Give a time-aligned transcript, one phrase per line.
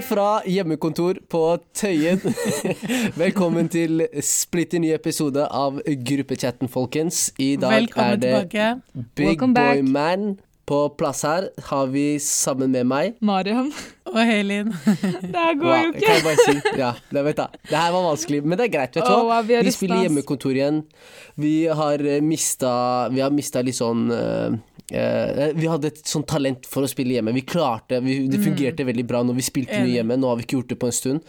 [0.00, 1.40] fra hjemmekontor på
[1.76, 2.20] Tøyen.
[3.22, 7.28] Velkommen til splitter ny episode av Gruppechatten, folkens.
[7.40, 9.02] I dag Velkommen er det tilbake.
[9.18, 9.90] Big Welcome Boy back.
[9.90, 10.30] Man.
[10.70, 13.72] På plass her har vi sammen med meg Mariam.
[14.06, 14.68] Og Helin.
[15.32, 17.60] Det her går Wow, jo Kan jeg bare si Ja, det vet jeg.
[17.72, 18.94] Det her var vanskelig, men det er greit.
[18.94, 19.40] vet du hva?
[19.46, 20.80] vi Vi spiller hjemmekontor igjen.
[21.42, 22.72] Vi har eh, mista
[23.10, 24.06] Vi har mista litt sånn
[24.90, 27.32] eh, vi hadde et sånt talent for å spille hjemme.
[27.36, 30.16] Vi klarte, vi, Det fungerte veldig bra når vi spilte mye hjemme.
[30.20, 31.20] Nå har vi ikke gjort det på en stund.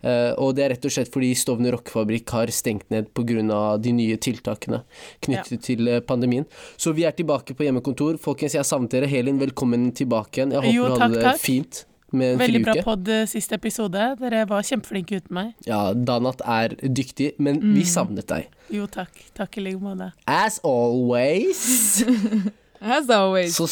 [0.00, 3.76] Uh, og det er rett og slett fordi Stovner rockefabrikk har stengt ned pga.
[3.76, 4.82] de nye tiltakene
[5.20, 6.46] knyttet til eh, pandemien.
[6.80, 8.16] Så vi er tilbake på hjemmekontor.
[8.18, 9.06] Folkens, jeg savnet dere.
[9.06, 10.52] Helin, velkommen tilbake igjen.
[10.56, 14.06] Jeg håper Jo, du hadde det fint med en Veldig bra pod siste episode.
[14.18, 15.52] Dere var kjempeflinke uten meg.
[15.68, 17.74] Ja, Danat er dyktig, men Mm.
[17.76, 18.48] vi savnet deg.
[18.70, 19.12] Jo, takk.
[19.34, 20.12] Takk i like måte.
[20.26, 22.02] As always.
[22.80, 23.56] As always.
[23.56, 23.64] Så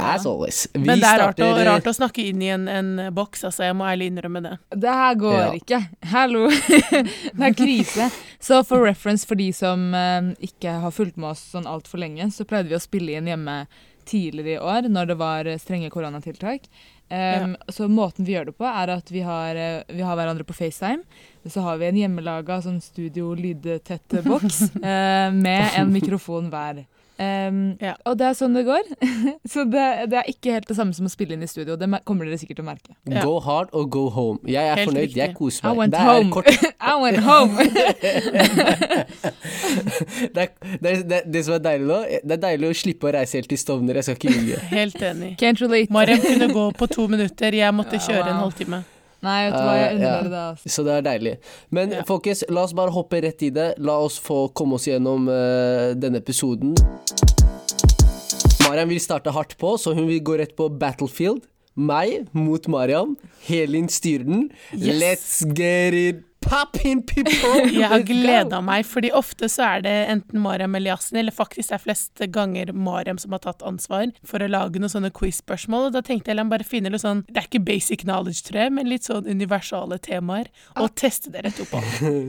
[0.00, 0.66] as always.
[0.72, 3.68] Vi Men det er rart å, rart å snakke inn i en, en boks, altså.
[3.68, 4.56] Jeg må ærlig innrømme det.
[4.82, 5.52] Det her går Ja.
[5.60, 5.80] ikke.
[6.10, 6.48] Hallo.
[7.38, 8.10] det er krise.
[8.42, 12.26] Så for reference for de som uh, ikke har fulgt med oss sånn altfor lenge,
[12.34, 13.62] så pleide vi å spille inn hjemme
[14.04, 16.64] tidligere i år, når det var eh, strenge koronatiltak.
[17.12, 20.42] Um, Så måten vi gjør det på, er at vi har, eh, vi har hverandre
[20.48, 21.04] på FaceTime.
[21.46, 26.82] Så har vi en hjemmelaga sånn studio-lydtett boks uh, med en mikrofon hver.
[27.20, 27.92] Um, Ja.
[28.08, 28.82] Og det er sånn det går.
[29.52, 31.76] så det, det er ikke helt det samme som å spille inn i studio.
[31.78, 32.94] Det kommer dere sikkert til å merke.
[33.10, 33.22] Ja.
[33.26, 34.38] Go hard og go home.
[34.48, 35.02] Jeg er Helt fornøyd.
[35.08, 35.20] riktig.
[35.22, 35.78] Jeg koser I meg.
[35.82, 36.30] went Det er home.
[36.32, 36.46] kort
[36.92, 37.52] I went home!
[40.34, 40.48] det, er,
[40.82, 43.50] det, det, det som er deilig nå, det er deilig å slippe å reise helt
[43.52, 44.00] til Stovner.
[44.00, 44.62] Jeg skal ikke lyve.
[44.72, 45.30] Helt enig.
[45.40, 45.60] Can't.
[45.92, 48.82] Mariam kunne gå på to minutter, jeg måtte kjøre en halvtime.
[49.22, 50.22] Nei, vet du hva, jeg Eh, unner ja.
[50.22, 50.42] det.
[50.50, 50.68] Altså.
[50.74, 51.34] Så det er deilig.
[51.70, 52.02] Men Ja.
[52.08, 53.68] folkens, la oss bare hoppe rett i det.
[53.78, 56.74] La oss få komme oss gjennom uh, denne episoden.
[58.66, 61.42] Mariam vil starte hardt på, så hun vil gå rett på Battlefield.
[61.76, 63.14] Meg mot Mariam.
[63.46, 64.50] Helin styrer den.
[64.74, 65.00] Yes.
[65.02, 67.66] Let's get it poppin', people!
[67.80, 71.72] Jeg har gleda meg, fordi ofte så er det enten Mariam eller Yasin, eller faktisk
[71.72, 75.88] det er flest ganger Mariam som har tatt ansvar for å lage noen sånne quiz-spørsmål.
[75.88, 78.42] Og da tenkte jeg la meg bare finne litt sånn Det er ikke basic knowledge,
[78.48, 80.50] tror jeg, men litt sånn universale temaer.
[80.80, 81.80] Og teste dere to på.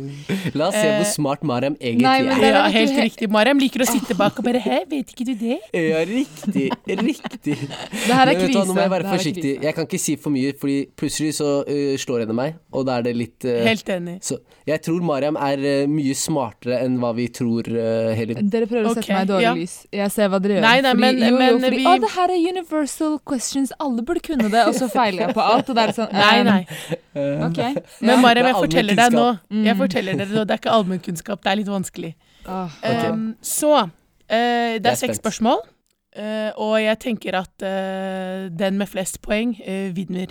[0.59, 2.43] La oss se hvor Eh, smart Mariam egentlig nei, er.
[2.47, 3.29] er Ja, helt riktig.
[3.33, 5.57] Mariam liker å sitte bak og bare Hæ, vet ikke du det?
[5.75, 6.69] Ja, riktig.
[6.87, 7.57] Riktig.
[7.57, 8.63] Det her er hva, krise.
[8.67, 9.53] nå må jeg være forsiktig.
[9.65, 12.99] Jeg kan ikke si for mye, Fordi plutselig så uh, slår henne meg, og da
[13.01, 14.02] er det litt uh, Helt enig.
[14.23, 14.37] Så
[14.67, 18.49] jeg tror Mariam er uh, mye smartere enn hva vi tror, uh, Helin.
[18.53, 19.53] Dere prøver å sette okay, meg i dårlig ja.
[19.57, 19.75] lys.
[19.99, 20.65] Jeg ser hva dere gjør.
[20.67, 23.73] Nei, nei, fordi, men- jo, jo, men fordi, vi- Å, det her er universal questions,
[23.79, 25.69] alle burde kunne det, og så feiler jeg på alt.
[25.69, 26.59] Og det er sånn Nei, nei.
[27.15, 27.27] nei.
[27.49, 27.59] Ok.
[28.07, 28.23] Men.
[28.23, 29.27] Mariam, jeg forteller deg nå.
[29.49, 29.67] Mm.
[29.67, 32.15] Jeg forteller dere nå, Det er ikke allmennkunnskap, det er litt vanskelig.
[32.43, 33.11] Ah, okay.
[33.13, 33.87] Um, så uh,
[34.27, 35.63] Det er er seks spørsmål,
[36.13, 40.29] Uh, og jeg tenker at uh, den med flest poeng uh, vinner.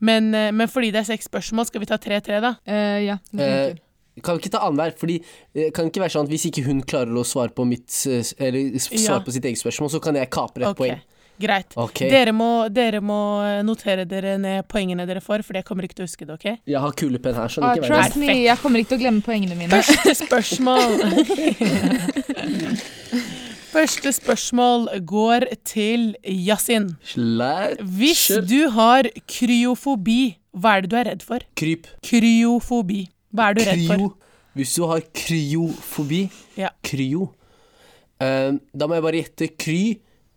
[0.00, 2.54] Men, eh, men fordi det er seks spørsmål, skal vi ta tre-tre, da?
[2.68, 3.16] Uh, ja.
[3.32, 3.74] det Eh.
[4.22, 4.92] Kan vi ikke ta annenhver?
[4.96, 5.16] Fordi
[5.54, 7.90] det kan ikke være sånn at hvis ikke hun klarer å svare på mitt
[8.38, 8.98] Eller s- Ja.
[9.18, 10.90] svare på sitt eget spørsmål, så kan jeg kapre et okay.
[10.90, 11.00] poeng.
[11.40, 11.66] Greit.
[11.76, 11.98] Ok.
[11.98, 16.04] Dere, må, dere må notere dere ned poengene dere får, for jeg kommer ikke til
[16.04, 16.32] å huske det.
[16.38, 16.58] ok?
[16.64, 19.20] Jeg har kulepenn her, så Ah, ikke trust me, jeg kommer ikke til å glemme
[19.20, 19.82] poengene mine.
[19.82, 20.94] Første spørsmål
[23.74, 26.92] Første spørsmål går til Yasin.
[27.82, 31.42] Hvis du har kryofobi, hva er det du er redd for?
[31.58, 31.88] Kryp.
[32.06, 33.00] Kryofobi.
[33.34, 34.14] Hva er du redd for?
[34.54, 36.70] Hvis du har kryofobi Ja.
[36.86, 37.32] Kryo.
[38.22, 39.82] Uh, da må jeg bare gjette kry.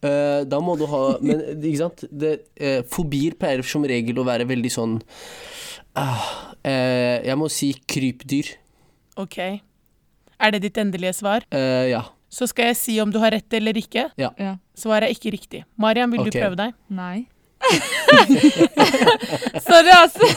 [0.01, 2.07] Uh, da må du ha Men ikke sant?
[2.09, 4.99] Det, uh, fobier pleier som regel å være veldig sånn
[5.97, 6.25] ah,
[6.65, 8.55] Jeg må si krypdyr.
[9.17, 9.41] Ok.
[10.41, 11.45] Er det ditt endelige svar?
[11.53, 12.07] Ja.
[12.37, 14.09] Så skal jeg si om du har rett eller ikke.
[14.19, 14.29] Ja.
[14.77, 15.63] Svaret er ikke riktig.
[15.79, 16.35] Mariam, vil okay.
[16.35, 16.75] du prøve deg?
[16.93, 17.25] Nei.
[19.67, 20.27] Sorry, altså.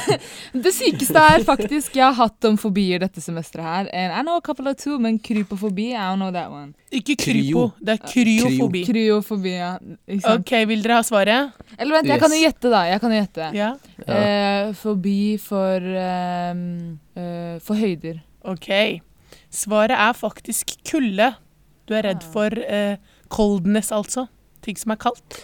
[0.65, 3.91] Det sykeste er faktisk Jeg har hatt om fobier dette semesteret her.
[3.93, 6.73] And I know a couple of two, men krypofobi, I don't know that one.
[6.91, 8.85] Ikke krypo, det er kryofobi.
[8.89, 9.75] Kryofobi, ja.
[10.33, 11.61] Ok, vil dere ha svaret?
[11.77, 12.81] Eller vent, jeg kan jo gjette, da.
[12.89, 13.53] Jeg kan jo gjette.
[13.59, 13.71] Ja.
[14.01, 14.17] Ja.
[14.17, 16.65] Eh, fobi for ehm,
[17.21, 18.25] uh, For høyder.
[18.49, 18.71] Ok.
[19.53, 21.29] Svaret er faktisk kulde.
[21.91, 22.97] Du er redd for eh,
[23.35, 24.29] coldness, altså.
[24.63, 25.41] Ting som er kaldt.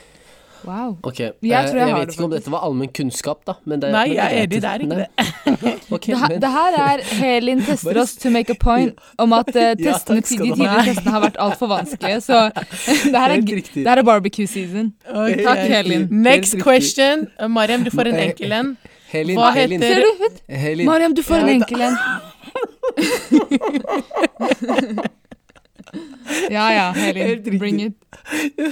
[0.67, 0.93] Wow.
[1.07, 1.19] Ok.
[1.21, 3.55] Jeg eh, tror jeg har vet det, ikke om dette var allmenn kunnskap, da.
[3.71, 5.09] Men det, Nei, men jeg er enig, det er ikke det.
[5.97, 9.35] okay, Det, her- men- det her er Helin tester oss to make a point om
[9.37, 12.21] at uh, testene, ja, de tidligere testene har vært altfor vanskelige.
[12.29, 12.41] Så
[13.13, 14.93] det her er, det her er barbecue season.
[15.11, 15.43] Okay.
[15.45, 16.07] Takk, Helin.
[16.11, 17.27] Next question.
[17.43, 18.73] Uh, Mariam, du får en Eh, enkel en.
[19.11, 20.07] Helin, Hva heter-?
[20.63, 20.87] Helin.
[20.89, 21.95] Mariam, du får en enkel en.
[26.51, 27.59] Ja ja, Helin.
[27.61, 27.95] Bring it.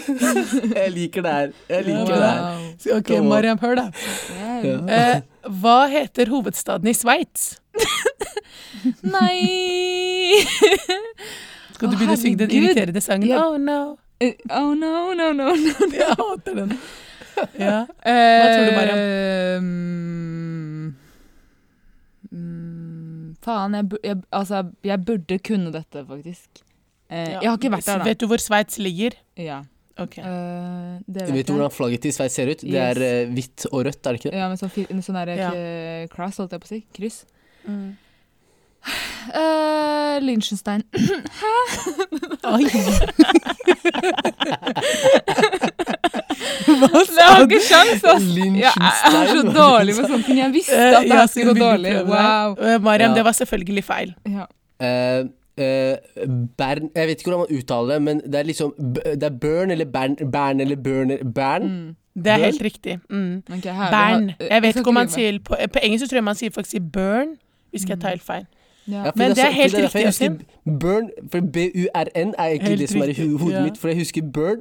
[0.79, 1.53] Jeg liker det her.
[1.71, 2.23] Jeg liker Wow.
[2.23, 2.97] det her.
[2.99, 3.85] Ok, Mariam, hør da.
[4.65, 5.21] Eh,
[5.63, 7.55] hva heter hovedstaden i Sveits?
[9.15, 10.43] Nei
[11.75, 13.29] Skal du begynne å synge den irriterende sangen?
[13.31, 13.47] Yeah.
[13.47, 13.79] Oh no.
[14.23, 15.87] Eh, Oh no, no, no, no.
[15.91, 16.75] Jeg hater den.
[17.59, 17.81] Ja.
[17.87, 19.01] Hva tror du, Mariam?
[19.65, 20.95] Mm,
[22.31, 26.64] mm, faen, jeg, jeg, altså, jeg burde kunne dette, faktisk.
[27.15, 27.39] Eh, Ja.
[27.45, 28.05] Jeg har ikke vært der, da.
[28.11, 29.15] Vet du hvor Sveits ligger?
[29.39, 29.61] Ja.
[29.95, 30.17] Ok.
[30.19, 32.65] Uh, det Vet vet du hvordan flagget til Sveits ser ut?
[32.67, 34.41] Det er uh, hvitt og rødt, er det ikke det?
[34.43, 35.51] Ja, med sånn, sånn der, Ja.
[36.11, 36.81] cross, holdt jeg på å si.
[36.97, 37.21] Kryss.
[37.69, 37.93] Mm.
[39.31, 40.83] Uh, Liechtenstein.
[42.55, 42.67] Oi.
[47.15, 48.27] Jeg har ikke sjans, ass!
[48.35, 50.39] Jeg er så dårlig med sånne ting.
[50.41, 51.95] Jeg visste Eh, at det skulle gå dårlig.
[52.09, 52.57] Wow.
[52.59, 53.15] Uh, Mariam, Ja.
[53.21, 54.15] det var selvfølgelig feil.
[54.29, 54.47] Ja.
[54.81, 55.25] Eh,
[55.59, 55.97] eh,
[56.59, 59.71] Bern Jeg vet ikke hvordan man uttaler det, men det er liksom Det er Bern
[59.71, 61.63] eller Bern, Bern eller Bern Bern?
[61.63, 61.97] Mm.
[62.15, 62.45] Det er Burn?
[62.45, 62.99] helt riktig.
[63.11, 63.43] Mm.
[63.59, 64.27] Okay, her, Bern.
[64.27, 66.51] vi Jeg vet ikke om man sier på, på engelsk så tror jeg man sier
[66.51, 67.35] faktisk burn,
[67.71, 68.47] hvis ikke jeg tar helt feil.
[68.89, 69.05] ja.
[69.05, 70.47] Ja, Men det er så- helt riktig,
[70.81, 73.63] Burn, for B-U-R-N er egentlig Helt det som er i hodet ja.
[73.63, 74.61] mitt, for jeg husker Burn.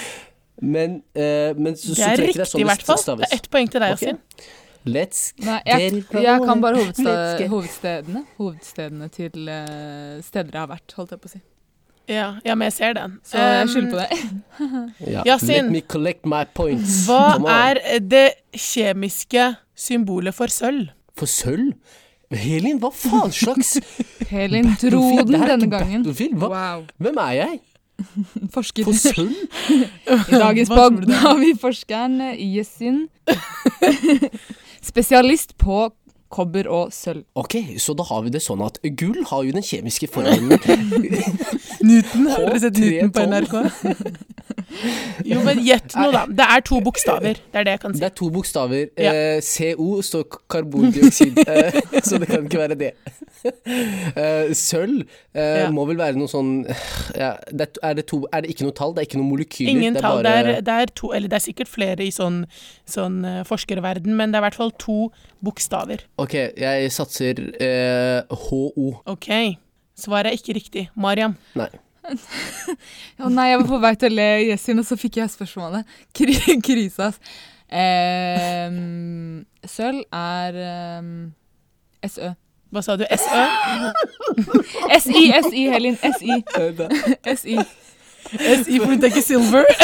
[0.74, 1.22] men, uh,
[1.62, 3.18] men så, Det så er riktig er sånn i hvert fall.
[3.18, 4.02] Det er ett poeng til deg, Ok.
[4.02, 4.18] Yasin.
[4.88, 8.22] Let's Nei, jeg, jeg kan bare get- hovedstedene.
[8.38, 11.40] Hovedstedene til eh, steder jeg har vært, holdt jeg på å si.
[12.10, 13.18] Ja, ja, men jeg ser den.
[13.22, 14.08] Så jeg skylder på det.
[15.14, 15.22] Ja.
[15.28, 15.68] Yasin.
[15.68, 17.04] Let me collect my points.
[17.06, 17.52] Hva Come on.
[17.52, 18.24] er det
[18.56, 19.44] kjemiske
[19.78, 20.88] symbolet for sølv?
[21.16, 21.74] For sølv?
[22.30, 23.76] Helin, hva faen slags
[24.32, 26.04] Helin dro den denne gangen.
[26.38, 26.48] Hva?
[26.52, 26.84] Wow.
[27.02, 27.60] Hvem er jeg?
[28.54, 28.86] Forsker.
[28.88, 29.34] For sølv?
[30.08, 33.04] I dagens pod har vi forskeren Yesin.
[34.80, 35.90] Spesialist på
[36.30, 37.24] kobber og sølv.
[37.38, 40.54] Ok, så da har vi det sånn at gull har jo den kjemiske formelen
[41.86, 43.56] Newton, har dere sett Newton på NRK?
[45.26, 46.22] Jo, men gjett noe, da.
[46.30, 47.40] Det er to bokstaver.
[47.50, 48.00] Det er det jeg kan si.
[48.02, 48.84] Det er to bokstaver.
[49.00, 49.14] Ja.
[49.14, 52.92] Eh, CO står karbondioksid, eh, så det kan ikke være det.
[53.40, 55.00] Eh, sølv
[55.32, 55.68] eh, Ja.
[55.72, 56.66] må vel være noe sånn
[57.16, 58.92] ja, det er, er, det to, er det ikke noe tall?
[58.92, 59.70] Det er ikke noe molekyler?
[59.72, 60.20] Ingen det er tall.
[60.26, 62.42] bare, Det er, det er to, eller det er sikkert flere i sånn,
[62.88, 64.98] sånn eh, forskerverden, men det er i hvert fall to
[65.44, 66.04] bokstaver.
[66.20, 68.90] Ok, jeg satser eh, HO.
[69.08, 69.30] OK.
[69.96, 70.88] Svaret er ikke riktig.
[70.96, 71.36] Mariam.
[71.56, 71.70] Nei.
[73.22, 75.88] Å nei, jeg var på vei til å le Jessin, og så fikk jeg spørsmålet.
[76.16, 77.20] Kri krise, ass.
[77.70, 82.32] Ehm, sølv er eh, SØ.
[82.70, 83.04] Hva sa du?
[83.10, 83.44] SØ?
[85.00, 85.96] SI, SI, Helin.
[85.98, 86.42] SI.
[87.34, 87.56] SI.
[88.30, 89.66] SI for du tenker silver?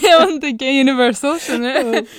[0.00, 2.12] Jeg tenker Universal, skjønner du.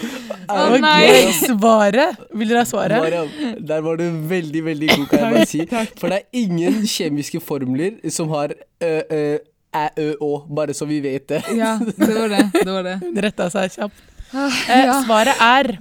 [0.51, 1.31] Å oh, nei.
[1.37, 2.19] Svaret?
[2.37, 3.01] Vil dere ha svaret?
[3.03, 3.29] Mariam,
[3.71, 5.65] der var du veldig, veldig god, kan jeg bare si.
[6.01, 9.21] For det er ingen kjemiske formler som har ø, ø,
[9.77, 11.41] æ, ø, å, bare så vi vet det.
[11.57, 12.43] Ja, det var det.
[12.57, 12.95] Det var det.
[13.05, 14.03] Hun retta seg kjapt.
[14.31, 14.93] Ah, Eh, ja.
[15.03, 15.73] svaret er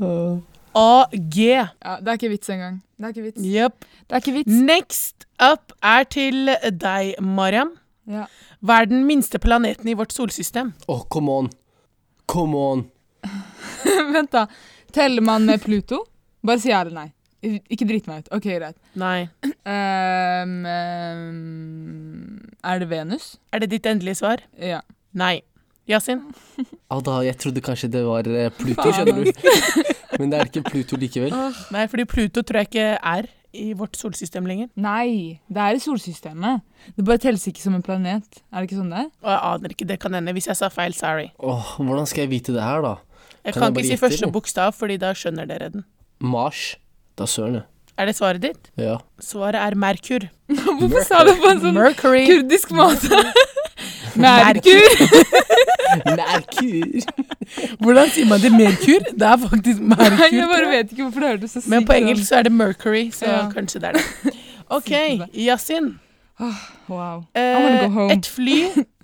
[0.75, 1.37] AG.
[1.39, 1.67] ja,
[2.03, 2.81] det er ikke vits engang.
[2.99, 3.45] Det er ikke vits.
[3.47, 3.85] Yep.
[4.11, 4.57] Det er ikke vits.
[4.71, 6.51] Next up er til
[6.83, 7.71] deg, Mariam.
[8.11, 8.27] Ja.
[8.65, 10.73] Hva er den minste planeten i vårt solsystem?
[10.91, 11.51] Åh, come on.
[12.31, 12.85] Come on.
[14.15, 14.47] Vent, da.
[14.93, 16.05] Teller man med Pluto?
[16.43, 17.09] Bare si ja eller nei.
[17.73, 18.33] Ikke drit meg ut.
[18.37, 18.77] OK, greit.
[19.01, 19.29] Nei.
[19.65, 23.31] Um, um, er det Venus?
[23.53, 24.43] Er det ditt endelige svar?
[24.61, 24.83] Ja.
[25.17, 25.39] Nei.
[25.89, 26.21] Yasin?
[26.93, 29.31] Ada, jeg trodde kanskje det var eh, Pluto, skjønner du.
[30.21, 31.35] Men det er ikke Pluto likevel.
[31.75, 34.69] Nei, fordi Pluto tror jeg ikke er i vårt solsystem lenger.
[34.81, 36.61] Nei, det er i solsystemet.
[36.97, 38.41] Det bare telles ikke som en planet.
[38.53, 39.09] Er det ikke sånn det er?
[39.25, 40.35] Og jeg aner ikke, det kan hende.
[40.37, 41.31] Hvis jeg sa feil, sorry.
[41.43, 42.95] Åh, hvordan skal jeg vite det her, da?
[43.45, 45.85] Jeg Kan kan, jeg ikke si gitter, første bokstav, fordi da skjønner dere den.
[46.21, 46.77] Mars.
[47.19, 47.67] Da søren, jeg.
[48.01, 48.71] Er det svaret ditt?
[48.81, 48.99] Ja.
[49.21, 50.29] Svaret er Merkur.
[50.79, 52.23] Hvorfor sa du på en sånn Mercury.
[52.31, 53.19] kurdisk måte?
[54.21, 54.89] Merkur!
[56.21, 57.01] Merkur.
[57.83, 58.51] Hvordan sier man det?
[58.55, 59.07] Merkur?
[59.11, 60.37] Det er faktisk Nei, Merkur.
[60.37, 62.53] jeg bare vet ikke hvorfor det hørtes så sykt Men på engelsk så er det
[62.57, 63.41] Mercury, så Ja.
[63.55, 64.35] kanskje det er det.
[64.77, 65.27] OK, Yasin.
[65.47, 65.91] Yasin.
[66.89, 67.25] Wow.
[67.37, 68.59] Eh, et fly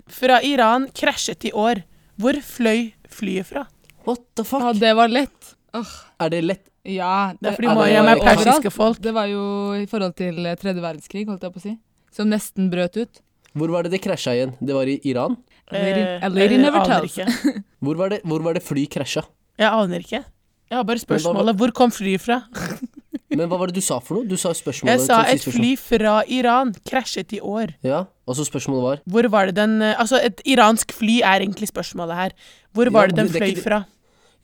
[0.09, 1.83] fra Iran krasjet i år.
[2.17, 3.67] Hvor fløy flyet fra?
[4.07, 4.63] What the fuck?
[4.63, 5.53] Ja, det var lett.
[5.77, 5.91] Oh.
[6.23, 6.63] Er det lett?
[6.87, 7.33] ja.
[7.35, 9.01] Det er fordi er det Mariam er persiske folk.
[9.03, 9.43] Det var jo
[9.75, 11.73] i forhold til tredje verdenskrig, holdt jeg på å si.
[12.15, 13.19] Som nesten brøt ut.
[13.57, 14.53] Hvor var det det krasja igjen?
[14.63, 15.35] Det var i Iran?
[15.71, 17.17] A lady, Eh, a lady never tells.
[17.83, 19.23] Hvor var det, hvor var det fly krasja?
[19.59, 20.21] Jeg aner ikke.
[20.69, 21.55] Jeg har bare spørsmålet.
[21.59, 22.41] Hvor kom flyet fra?
[23.37, 24.27] Men hva var det du sa for noe?
[24.27, 24.93] Du sa spørsmålet.
[24.95, 27.73] Jeg sa et fly fra Iran krasjet i år.
[27.83, 29.01] Ja, og så spørsmålet var?
[29.11, 32.35] Hvor var det den eh, Altså, et iransk fly er egentlig spørsmålet her.
[32.73, 33.83] Hvor Ja, var det den fløy ikke- fra?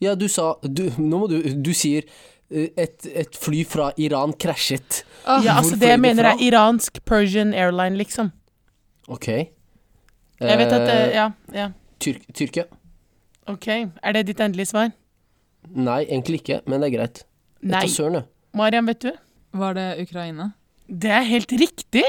[0.02, 2.02] Ja, du sa du, Nå må du Du sier
[2.50, 5.04] eh, et, et fly fra Iran krasjet.
[5.24, 5.40] Ah.
[5.44, 8.32] Ja, altså Det jeg mener er iransk Persian Airline, liksom.
[9.08, 9.28] OK.
[10.48, 11.30] Jeg vet at Eh, eh, Ja.
[11.54, 11.68] ja.
[12.00, 12.64] Tyrk Tyrkia?
[13.48, 13.68] OK.
[14.02, 14.92] Er det ditt endelige svar?
[15.74, 17.24] Nei, egentlig ikke, men det er greit.
[17.62, 17.80] Nei.
[17.80, 18.24] Vet da søren, jeg.
[18.54, 19.12] Mariam, vet du?
[19.54, 20.50] Var det Ukraina?
[20.88, 22.04] Det er helt riktig!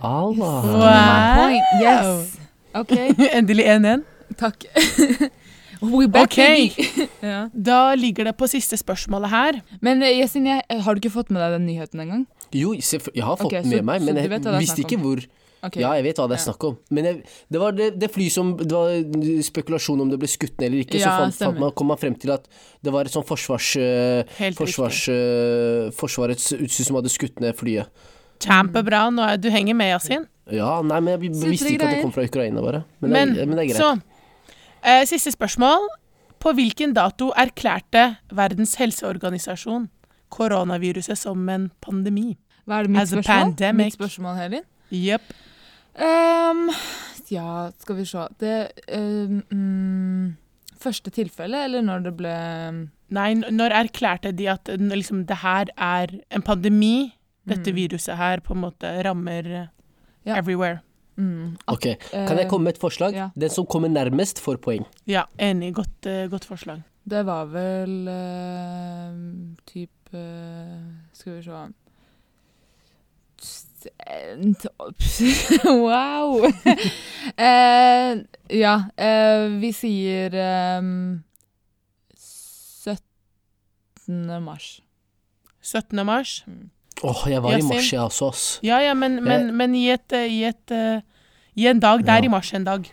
[0.00, 0.64] Allah.
[0.64, 1.36] Wow.
[1.40, 1.64] Point.
[1.80, 2.38] Yes.
[2.74, 2.92] OK,
[3.38, 4.02] Endelig 1-1.
[4.36, 4.64] takk.
[5.82, 6.36] We're back, Ok.
[6.36, 6.88] baby.
[7.22, 7.48] ja.
[7.52, 9.58] Da ligger det på siste spørsmålet her.
[9.84, 12.22] Men eh, Yasin, jeg, har du ikke fått med deg den nyheten engang?
[12.56, 14.52] Jo, selvfø- jeg har fått Ok, så- med meg, så men du jeg vet hva
[14.52, 15.02] det er visste snakk ikke om?
[15.04, 15.26] hvor
[15.66, 15.76] Ok.
[15.82, 16.76] Ja, jeg vet hva det er snakk om.
[16.94, 17.20] Men jeg,
[17.52, 18.94] det var det, det fly som Det var
[19.48, 21.00] spekulasjon om det ble skutt ned eller ikke.
[21.02, 22.46] så fant, fant man, kom man frem til at
[22.82, 23.72] det var et sånn forsvars...
[23.82, 27.90] eh, forsvars eh, forsvarets utstyr som hadde skutt ned flyet.
[28.42, 29.06] Kjempebra.
[29.14, 30.26] Nå er, du henger med, Yasin.
[30.52, 32.84] Ja, nei, men jeg visste ikke at det kom fra Ukraina, bare.
[33.00, 33.80] Men, Men, det, er- men det er greit.
[33.82, 34.52] så
[34.84, 35.88] eh, Siste spørsmål.
[36.38, 39.88] På hvilken dato erklærte Verdens helseorganisasjon
[40.30, 42.36] koronaviruset som en pandemi?
[42.66, 43.74] Hva er det mitt As spørsmål?
[43.78, 44.64] Mitt spørsmål, Helin?
[44.92, 45.32] Jepp.
[45.96, 46.66] Ehm,
[47.32, 48.56] ja, skal vi se Det
[48.92, 50.36] ehm, mm,
[50.76, 52.34] Første tilfelle, eller når det ble
[53.16, 57.12] Nei, når erklærte de at liksom, det her er en pandemi?
[57.46, 57.76] Dette Mm.
[57.76, 59.66] viruset her på en måte rammer eh,
[60.26, 60.36] Ja.
[60.36, 60.80] everywhere.
[61.16, 63.14] mm, Ok, Kan jeg komme med et forslag?
[63.14, 63.28] ja.
[63.38, 64.84] Den som kommer nærmest, får poeng.
[65.06, 65.72] Ja, enig.
[65.74, 66.82] Godt, eh, godt forslag.
[67.08, 71.72] Det var vel uh, typ uh, Skal vi se
[75.64, 76.46] Wow!
[77.36, 78.16] Eh,
[78.54, 81.18] ja, eh, vi sier ehm,
[82.16, 84.38] 17.
[84.44, 84.80] mars.
[85.60, 86.04] 17.
[86.06, 86.44] mars.
[87.02, 88.44] Åh, jeg var i mars, jeg også, ass.
[88.64, 91.00] Ja, ja, men, men, men i et, eh, i et eh,
[91.56, 92.04] I en dag.
[92.06, 92.30] Det er Ja.
[92.30, 92.86] i mars en dag.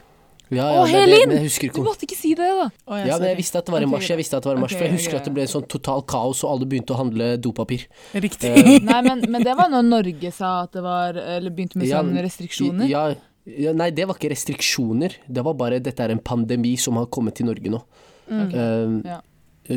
[0.51, 1.29] Ja, Å, ja, det er det, Helin!
[1.29, 2.65] men jeg husker Du om måtte ikke si det, da!
[2.85, 3.27] Å, ja, men sorry.
[3.31, 4.09] jeg visste at det var i Ok, mars.
[4.11, 5.45] Jeg visste at det var i mars, ok, For jeg husker ok, at det ble
[5.53, 7.85] sånn total kaos, og alle begynte å handle dopapir.
[8.13, 8.51] Riktig.
[8.59, 11.87] Eh, Nei, men, men det var når Norge sa at det var Eller begynte med
[11.89, 12.89] Ja, sånne restriksjoner.
[12.91, 13.05] Ja,
[13.49, 15.17] ja, nei, det var ikke restriksjoner.
[15.27, 17.81] Det var bare dette er en pandemi som har kommet til Norge nå.
[18.29, 18.49] Mm.
[18.53, 19.21] Eh, Ja.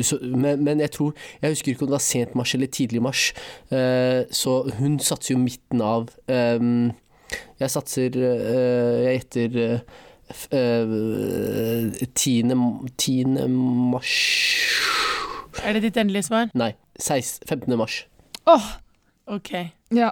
[0.03, 3.01] så, men, men jeg tror Jeg husker ikke om det var sent mars eller tidlig
[3.03, 3.25] mars.
[3.71, 6.91] Eh, så hun satser jo midten av ehm,
[7.59, 10.03] Jeg satser eh, Jeg gjetter eh, eh,
[12.15, 12.51] 10.
[12.51, 13.47] m- 10.
[13.91, 14.13] mars
[15.63, 16.49] Er det ditt endelige svar?
[16.53, 17.77] Nei, 16, 15.
[17.77, 18.05] mars.
[18.47, 18.67] Åh,
[19.27, 19.51] OK.
[19.95, 20.09] ja.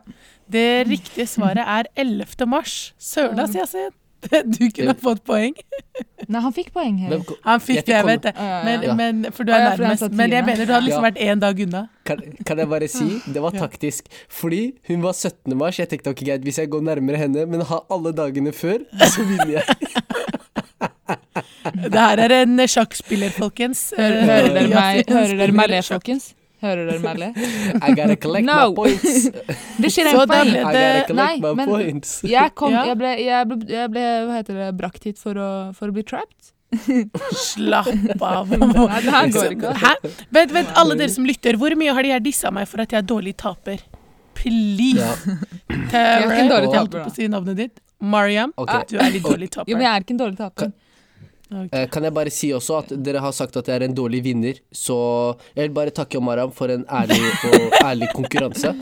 [0.51, 2.47] Det riktige svaret er 11.
[2.47, 2.93] mars.
[2.99, 3.89] Søren, ass, Yasin.
[4.57, 5.53] Du kunne fått poeng.
[6.31, 7.15] Nei, han fikk poeng her.
[7.45, 8.33] Han fikk det, jeg vet det.
[8.37, 8.93] Men, ja.
[8.97, 10.07] men, for du er nærmest.
[10.11, 11.09] Men jeg mener du hadde liksom Ja.
[11.09, 11.81] vært én dag unna.
[12.05, 14.09] kan, kan jeg bare si, det var taktisk.
[14.29, 15.55] Fordi hun var 17.
[15.57, 15.79] mars.
[15.79, 19.23] Jeg tenkte ok, greit, hvis jeg går nærmere henne, men har alle dagene før, så
[19.27, 19.65] vinner jeg.
[21.65, 23.87] Det her er en sjakkspiller, folkens.
[23.97, 26.33] Hører, Eh, hører dere meg, hører dere meg le, folkens?
[26.65, 27.29] Hører dere meg le?
[27.87, 28.57] I gotta collect No.
[28.71, 29.29] my points.
[29.85, 30.51] Det skjer en feil.
[30.51, 32.15] I gotta collect Nei, my men- points.
[32.25, 32.83] Jeg, kom, Ja.
[32.89, 35.95] jeg, ble, jeg, ble, jeg ble hva heter det, brakt hit for å, for å
[35.95, 36.51] bli trapped.
[37.39, 38.49] Slapp av.
[38.51, 39.73] Nei, det her går ikke.
[39.79, 39.93] Hæ?
[40.35, 42.91] Vent, vent, alle dere som lytter, hvor mye har de her dissa meg for at
[42.95, 43.83] jeg er dårlig taper?
[44.35, 44.99] Please.
[44.99, 45.15] Ja,
[45.69, 47.79] Jeg er ikke en dårlig jeg holdt taper, på å si navnet ditt.
[48.03, 48.83] Mariam, okay.
[48.91, 49.71] du er litt dårlig taper.
[49.71, 50.73] Jo, men jeg er ikke en dårlig taper.
[51.51, 51.69] Ok.
[51.77, 54.23] Eh, Kan jeg bare si også at dere har sagt at jeg er en dårlig
[54.25, 54.97] vinner, så
[55.55, 57.21] jeg vil bare takke Maram for en ærlig
[57.51, 58.73] og ærlig konkurranse.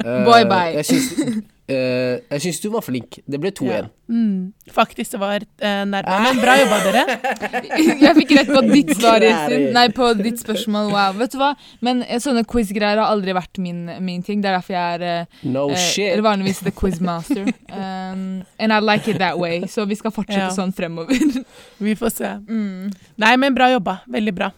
[0.00, 0.72] Eh, Bye bye.
[0.78, 3.20] Jeg syns, eh, jeg syns du var flink.
[3.30, 3.70] Det ble 2-1.
[3.70, 3.88] Ja.
[4.10, 6.20] Mm, faktisk, det var uh, nærmere.
[6.24, 7.02] Men bra jobba, dere.
[8.04, 9.22] Jeg fikk rett på ditt svar,
[9.76, 10.90] Nei, på ditt spørsmål.
[10.90, 11.14] Wow.
[11.20, 11.52] Vet du hva?
[11.86, 14.42] Men eh, sånne quiz-greier har aldri vært min, min ting.
[14.42, 16.08] Det er derfor jeg er uh, No eh, shit.
[16.10, 17.46] eller vanligvis the quizmaster.
[17.70, 19.62] Um, and I like it that way.
[19.70, 20.50] Så vi skal fortsette Ja.
[20.50, 21.14] sånn fremover.
[21.78, 22.32] Vi får se.
[22.50, 22.90] Mm.
[23.22, 24.00] Nei, men bra jobba.
[24.10, 24.50] Veldig bra.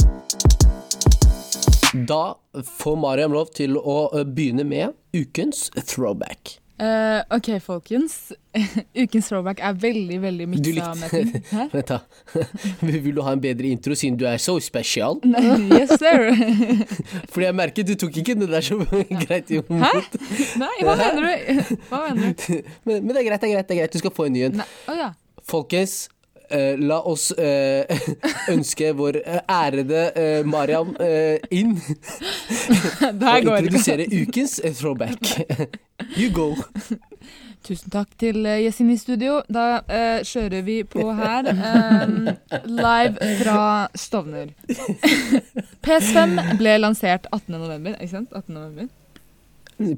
[2.09, 2.23] Da
[2.64, 6.57] får Mariam lov til å eh, begynne med ukens throwback.
[6.82, 8.32] Eh, OK, folkens.
[9.02, 10.88] Ukens throwback er veldig, veldig miksa?
[11.72, 12.00] Vent, da.
[13.04, 15.20] Vil du ha en bedre intro siden du er så spesial?
[15.22, 16.32] Yes, sir.
[17.30, 19.92] Fordi jeg merker du tok ikke det der så greit Hæ?
[20.58, 21.76] Nei, hva mener du?
[21.90, 22.72] Hva mener du?
[22.88, 23.94] Men, men det er greit, det er greit, det er greit.
[23.94, 24.64] Du skal få en ny en.
[24.90, 25.12] Oh, ja.
[25.46, 26.08] Folkens,
[26.52, 27.85] eh, la oss eh,
[28.54, 31.76] ønske vår eh, ærede eh, Mariam eh, inn
[33.09, 35.32] og går introdusere ukens eh, throwback.
[36.18, 36.49] You go.
[37.62, 39.37] Tusen takk til Yesin i studio.
[39.47, 39.85] Da
[40.26, 41.47] kjører vi på her.
[41.47, 44.50] eh, live fra Stovner.
[45.87, 47.54] PS5 ble lansert 18.
[47.54, 48.35] november, ikke sant?
[48.35, 48.90] 18.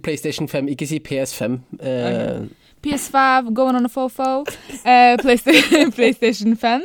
[0.05, 1.57] PlayStation 5, ikke si PS5.
[1.81, 2.45] Eh,
[2.85, 4.45] PS5, going on a fofo.
[4.85, 6.85] Eh, PlayStation, PlayStation 5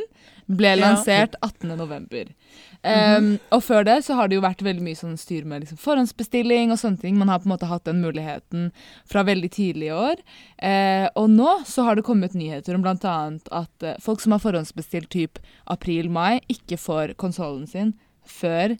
[0.50, 1.76] ble lansert 18.
[1.78, 2.32] november.
[2.80, 5.76] Um, og før det så har det jo vært veldig mye sånn styr med liksom
[5.82, 7.18] forhåndsbestilling og sånne ting.
[7.20, 8.70] Man har på en måte hatt den muligheten
[9.10, 10.22] fra veldig tidlig i år.
[10.56, 13.16] Eh, og nå så har det kommet nyheter om bl.a.
[13.60, 17.92] at eh, folk som har forhåndsbestilt typ april-mai, ikke får konsollen sin
[18.24, 18.78] før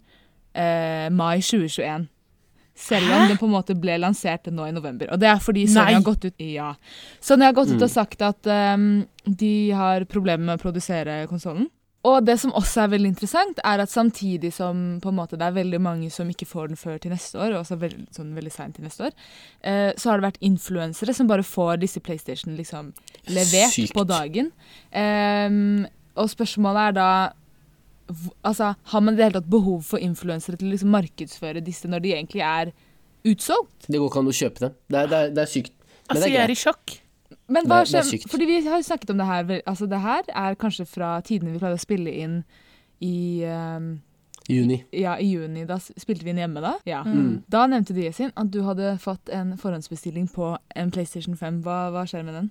[0.57, 2.09] eh, mai 2021.
[2.75, 3.27] Selv om Hæ?
[3.29, 5.11] den på en måte ble lansert nå i november.
[5.11, 5.93] Og det er fordi Sony Nei.
[5.93, 6.73] har gått ut Ja.
[7.21, 7.83] Sony har gått ut Mm.
[7.83, 11.67] og sagt at um, de har problemer med å produsere konsollen.
[12.03, 15.41] Og det som også er veldig interessant, er at samtidig som på en måte det
[15.45, 18.33] er veldig mange som ikke får den før til neste år, og også veldig, sånn
[18.33, 19.11] veldig seint til neste år,
[19.63, 22.93] eh, så har det vært influensere som bare får disse PlayStation liksom
[23.27, 23.93] levert Sykt.
[23.93, 24.51] på dagen.
[24.91, 25.85] Ehm,
[26.17, 27.33] og spørsmålet er da
[28.43, 31.87] Altså, har man i det hele tatt behov for influensere til å liksom markedsføre disse
[31.87, 32.73] når de egentlig er
[33.27, 33.87] utsolgt?
[33.87, 34.75] Det går ikke an å kjøpe dem.
[34.89, 35.73] Det er, det er, det er sykt.
[35.81, 36.97] Men Altså, det er jeg er i sjokk.
[37.51, 38.29] Men hva er- det er skjer?
[38.31, 41.51] Fordi vi har jo snakket om det her Altså, det her er kanskje fra tidene
[41.53, 42.43] vi pleide å spille inn
[43.01, 44.01] i ehm,
[44.49, 44.83] Juni.
[44.91, 45.65] Ja, i juni.
[45.65, 46.73] Da spilte vi inn hjemme da.
[46.85, 47.03] Ja.
[47.05, 47.43] Mm.
[47.51, 51.61] Da nevnte du, Yesin, at du hadde fått en forhåndsbestilling på en PlayStation 5.
[51.63, 52.49] Hva, hva skjer med den?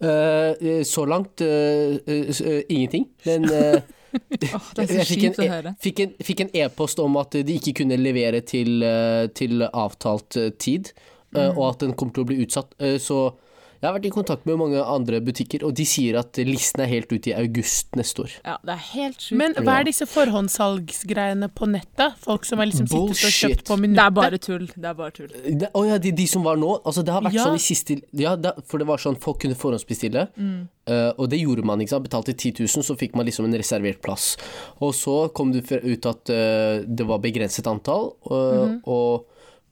[0.00, 3.08] Eh, eh, så langt uh, uh, ingenting.
[3.24, 3.46] Men
[4.14, 5.74] Åh, det er så Jeg kjipt å e- høre.
[6.04, 10.50] en fikk en e-post om at de ikke kunne levere til, eh, til avtalt eh,
[10.58, 10.92] tid,
[11.34, 11.58] eh, Mm.
[11.58, 12.72] og at den kommer til å bli utsatt.
[13.00, 13.34] Så
[13.78, 16.90] jeg har vært i kontakt med mange andre butikker, og de sier at listen er
[16.90, 18.32] helt ute i august neste år.
[18.42, 19.36] Ja, det er helt sjukt.
[19.38, 22.16] Men hva er disse forhåndssalgsgreiene på nettet?
[22.24, 24.66] Folk som har liksom sittet og kjøpt på Det er bare tull.
[24.74, 25.30] Det er bare tull.
[25.30, 27.46] Det, å ja, de, de som var nå altså Det har vært Ja.
[27.46, 30.68] sånn i siste Ja, det, for det var sånn folk kunne forhåndsbestille, Mm.
[30.88, 31.80] Uh, og det gjorde man.
[31.80, 34.36] ikke sant Betalte 10 000, så fikk man liksom en reservert plass.
[34.80, 38.80] Og så kom det ut at uh, det var begrenset antall, uh, mm -hmm.
[38.86, 39.26] og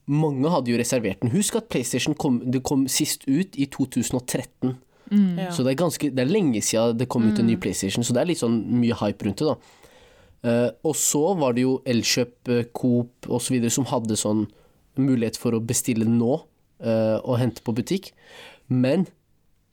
[0.06, 1.32] mange hadde jo reservert den.
[1.34, 4.76] Husk at PlayStation kom, det kom sist ut i 2013.
[5.10, 5.38] Mm.
[5.38, 5.50] Ja.
[5.54, 8.14] Så det er, ganske, det er lenge siden det kom ut en ny PlayStation, så
[8.14, 9.82] det er litt sånn mye hype rundt det, da.
[10.46, 13.56] Uh, og så var det jo Elkjøp, eh, Coop osv.
[13.72, 14.44] som hadde sånn
[15.00, 18.12] mulighet for å bestille nå uh, og hente på butikk.
[18.70, 19.08] Men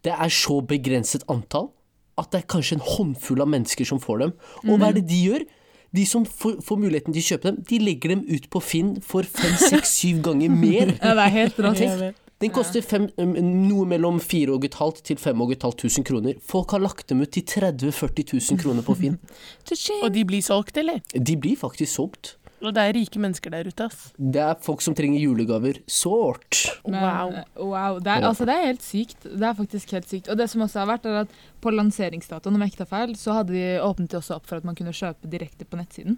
[0.06, 1.70] det er så begrenset antall
[2.18, 4.34] at det er kanskje en håndfull av mennesker som får dem.
[4.66, 5.46] Og hva er det de gjør?
[5.94, 8.96] De som får, får muligheten til å kjøpe dem, de legger dem ut på Finn
[9.06, 10.96] for fem, seks, syv ganger mer.
[10.98, 12.20] Ja, det er helt rått.
[12.44, 13.36] Den koster fem, um,
[13.70, 16.40] noe mellom 4500 til 5500 kroner.
[16.44, 19.20] Folk har lagt dem ut til 30 000-40 000 kroner på Finn.
[20.04, 21.00] Og de blir solgt, eller?
[21.14, 22.34] De blir faktisk solgt.
[22.64, 24.14] Og det er rike mennesker der ute, ass.
[24.18, 25.82] Det er folk som trenger julegaver.
[25.92, 26.62] Sårt.
[26.88, 27.34] Wow.
[27.36, 28.00] eh, wow.
[28.00, 29.24] Det, er, altså, det er helt sykt.
[29.28, 30.30] Det er faktisk helt sykt.
[30.32, 33.16] Og det som også har vært, er at på lanseringsdatoen, om jeg ikke tar feil,
[33.20, 36.18] så hadde de åpnet de også opp for at man kunne kjøpe direkte på nettsiden.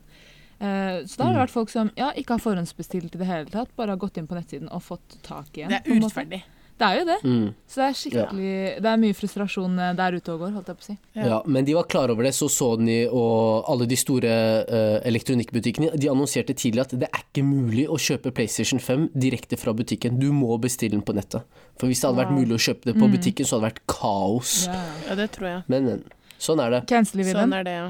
[0.55, 1.43] Uh, så da har det Mm.
[1.43, 4.27] vært folk som ja, ikke har forhåndsbestilt i det hele tatt, bare har gått inn
[4.29, 5.73] på nettsiden og fått tak i en.
[5.73, 6.43] Det er urettferdig.
[6.76, 7.16] Det er jo det.
[7.24, 7.44] Mm.
[7.72, 10.76] Så det er skikkelig Det er mye frustrasjon eh, der ute og går, holdt jeg
[10.76, 10.96] på å si.
[11.16, 11.28] Ja.
[11.30, 14.34] Ja, men de var klar over det, så Sony og alle de store
[14.68, 19.56] uh, elektronikkbutikkene De annonserte tidlig at det er ikke mulig å kjøpe PlayStation 5 direkte
[19.62, 20.20] fra butikken.
[20.20, 21.48] Du må bestille den på nettet.
[21.80, 23.16] For hvis det hadde vært mulig å kjøpe det på Mm.
[23.16, 24.58] butikken, så hadde det vært kaos.
[24.68, 24.82] Ja.
[25.08, 25.64] Ja, det tror jeg.
[25.72, 26.04] Men, men.
[26.40, 26.82] Sånn er det.
[26.92, 27.40] Canceler vi den?
[27.40, 27.88] Sånn er det, ja.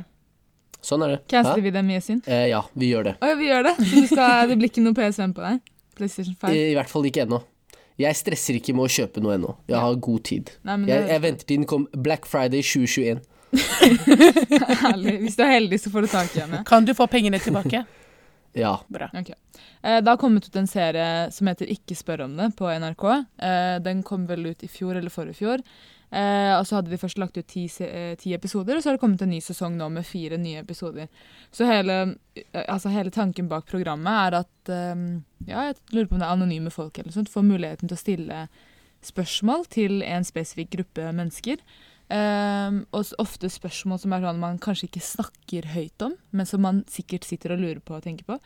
[0.86, 1.20] Sånn er det.
[1.34, 2.22] Canceler vi vi mye Yesin?
[2.30, 3.16] Eh, ja, vi gjør det.
[3.22, 3.76] Oh, ja, vi gjør det.
[3.82, 5.62] Så du skal, det blir ikke noe PS5 på deg?
[5.98, 6.54] PlayStation 5?
[6.54, 7.42] I, I hvert fall ikke ennå.
[8.02, 9.54] Jeg stresser ikke med å kjøpe noe ennå.
[9.72, 10.50] Jeg har god tid.
[10.68, 13.22] Nei, Jeg, jeg venter til den kom Black Friday 2021.
[13.56, 15.14] er herlig.
[15.24, 16.64] Hvis du er heldig, så får du tak i henne.
[16.68, 17.86] Kan du få pengene tilbake?
[18.56, 18.78] Ja.
[18.88, 19.10] Bra.
[19.12, 19.34] Ok.
[19.84, 23.04] Eh, Det har kommet ut en serie som heter Ikke spør om det på NRK.
[23.44, 25.64] Eh, Den kom vel ut i fjor eller forrige fjor.
[26.16, 28.96] Eh, og så hadde de først lagt ut ti, eh, ti episoder, og så har
[28.96, 31.10] det kommet en ny sesong nå med fire nye episoder.
[31.52, 35.02] Så hele, eh, altså hele tanken bak programmet er at eh,
[35.50, 38.00] ja, jeg lurer på om det er anonyme folk eller sånt, får muligheten til å
[38.00, 38.46] stille
[39.06, 41.60] spørsmål til en spesifikk gruppe mennesker.
[42.08, 46.64] Eh, og ofte spørsmål som er sånn man kanskje ikke snakker høyt om, men som
[46.64, 48.40] man sikkert sitter og lurer på og tenker på.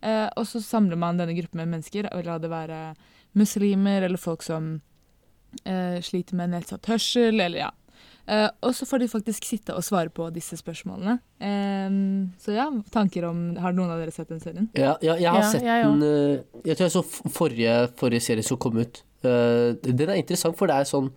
[0.00, 2.94] Eh, og så samler man denne gruppen med mennesker, la det være
[3.36, 4.78] muslimer eller folk som
[6.02, 7.70] sliter med nedsatt hørsel, eller ja.
[8.30, 11.16] Eh, og så får de faktisk sitte og svare på disse spørsmålene.
[12.38, 14.68] Så ja, tanker om Har noen av dere sett den serien?
[14.76, 17.02] Ja, ja, jeg har Ja, sett jeg den eh, Jeg tror jeg så
[17.34, 19.02] forrige, forrige serie som kom ut.
[19.24, 21.10] Eh, den er interessant, for det er sånn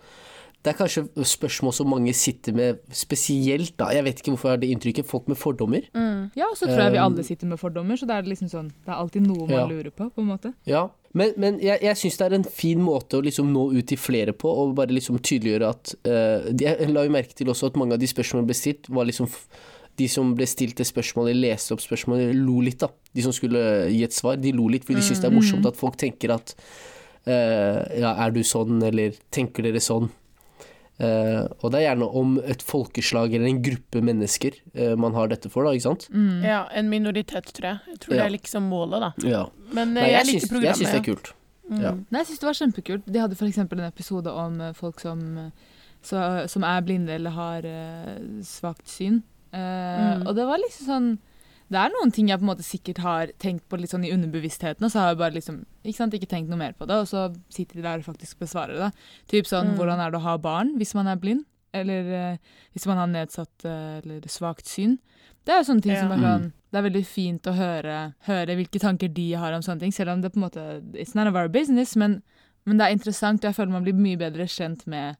[0.64, 3.90] Det er kanskje spørsmål som mange sitter med spesielt, da.
[3.92, 5.06] Jeg vet ikke hvorfor jeg har det inntrykket.
[5.10, 5.84] Folk med fordommer.
[5.94, 6.32] Mm.
[6.40, 8.70] Ja, og så tror jeg vi alle sitter med fordommer, så det er liksom sånn
[8.72, 9.66] Det er alltid noe man Ja.
[9.68, 10.54] lurer på, på en måte.
[10.66, 10.88] Ja.
[11.14, 14.00] Men, men jeg, jeg syns det er en fin måte å liksom nå ut til
[14.02, 17.70] flere på, og bare liksom tydeliggjøre at uh, de- Jeg la jo merke til også
[17.70, 19.30] at mange av de spørsmålene ble stilt, var liksom
[20.02, 22.90] de som ble stilt det spørsmålet, leste opp spørsmålet, lo litt, da.
[23.14, 23.62] De som skulle
[23.94, 26.34] gi et svar, de lo litt, for de syns det er morsomt at folk tenker
[26.34, 26.56] at
[27.30, 30.10] uh, Ja, er du sånn, eller tenker dere sånn?
[31.02, 35.32] Eh, og det er gjerne om et folkeslag eller en gruppe mennesker uh, man har
[35.32, 36.06] dette for, da, ikke sant?
[36.14, 36.44] Mm.
[36.46, 37.96] Ja, en minoritet, tror jeg.
[37.96, 39.12] Jeg tror det er liksom målet, da.
[39.26, 39.44] Ja.
[39.74, 41.34] Men eh, Nei, jeg, jeg, liker syns, jeg syns det er kult.
[41.64, 41.82] Mm.
[41.82, 41.94] ja.
[41.98, 43.06] Nei, jeg syns det var kjempekult.
[43.10, 43.62] De hadde f.eks.
[43.64, 45.22] en episode om folk som,
[46.06, 49.24] så, som er blinde eller har uh, svakt syn.
[49.54, 49.60] Eh,
[50.14, 50.28] Mm.
[50.28, 51.10] Og det var liksom sånn
[51.74, 54.12] Det er noen ting jeg på en måte sikkert har tenkt på litt sånn i
[54.14, 57.00] underbevisstheten, og så har jeg bare liksom ikke, sant, ikke tenkt noe mer på det,
[57.02, 58.92] og så sitter de der og faktisk besvarer det.
[59.32, 59.78] Typ sånn Mm.
[59.80, 62.38] hvordan er det å ha barn hvis man er blind, eller eh,
[62.76, 65.00] hvis man har nedsatt eh, eller svakt syn.
[65.46, 66.02] Det er jo sånne ting Ja.
[66.02, 66.24] som er Mm.
[66.24, 69.92] sånn Det er veldig fint å høre, høre hvilke tanker de har om sånne ting,
[69.92, 72.22] selv om det på en måte It's not of our business, men,
[72.66, 75.18] men det er interessant, og jeg føler man blir mye bedre kjent med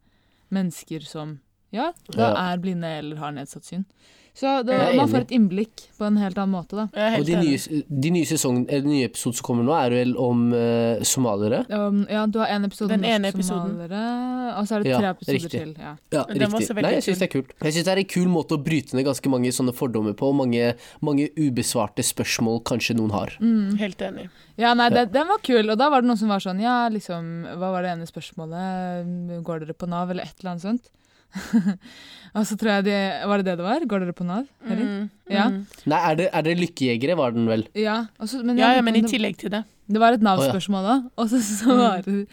[0.52, 1.40] mennesker som
[1.72, 2.54] ja, da Ja.
[2.54, 3.86] er blinde eller har nedsatt syn.
[4.34, 7.10] Så det, man får et innblikk på en helt annen måte, da.
[7.20, 10.16] Og de nye, de nye, sesongen, eller de nye episoden som kommer nå, er vel
[10.18, 11.60] om uh, somaliere?
[11.70, 13.76] Um, ja, du har en episode om ene episoden.
[13.78, 15.52] norsk-somaliere, og så er det Ja, tre episoder riktig.
[15.54, 15.76] til.
[15.78, 15.94] Ja.
[16.16, 16.80] Ja, riktig.
[16.80, 17.54] Nei, jeg syns det er kult.
[17.60, 20.32] Jeg syns det er en kul måte å bryte ned ganske mange sånne fordommer på,
[20.34, 20.74] og mange,
[21.06, 23.38] mange ubesvarte spørsmål kanskje noen har.
[23.38, 23.78] Mm.
[23.84, 24.28] Helt enig.
[24.58, 26.90] Ja, nei, det, den var kul, og da var det noen som var sånn Ja,
[26.90, 29.40] liksom, hva var det ene spørsmålet?
[29.46, 30.92] Går dere på Nav, eller et eller annet sånt?
[32.38, 32.96] og så tror jeg de
[33.30, 33.86] Var det det det var?
[33.90, 34.46] Går dere på Nav?
[34.66, 35.10] Mm.
[35.32, 35.48] Ja.
[35.50, 35.62] Mm.
[35.90, 37.68] Nei, er det, er det Lykkejegere, var den vel?
[37.78, 39.64] Ja, også, men Ja, ja, men i tillegg til det.
[39.90, 41.80] Det var et Nav-spørsmål òg, og så, så Mm.
[41.82, 42.28] var det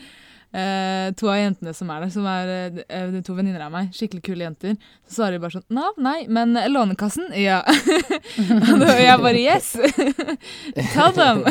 [0.53, 4.23] eh, to av jentene som er der, som er uh, to venninner av meg, skikkelig
[4.27, 4.73] kule jenter,
[5.07, 7.61] så svarer de bare sånn Nav, nei, men Lånekassen, ja.
[8.83, 9.73] og jeg bare yes!
[10.95, 11.45] Tell them!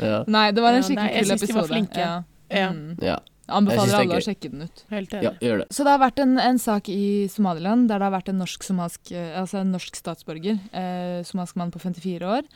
[0.00, 0.22] Ja.
[0.28, 1.16] nei, det var en Ja, nei, kul episode.
[1.16, 2.00] jeg syns de var flinke.
[2.00, 2.22] Ja.
[2.50, 2.70] Ja.
[2.74, 2.96] Mm.
[3.04, 3.18] ja.
[3.50, 4.82] Anbefaler er alle å sjekke den ut.
[4.92, 5.68] Helt ja, gjør det.
[5.74, 8.66] Så det har vært en, en sak i Somaliland der det har vært en norsk,
[8.66, 12.48] somalsk, eh, altså en norsk statsborger, eh, somalsk mann på 54 år,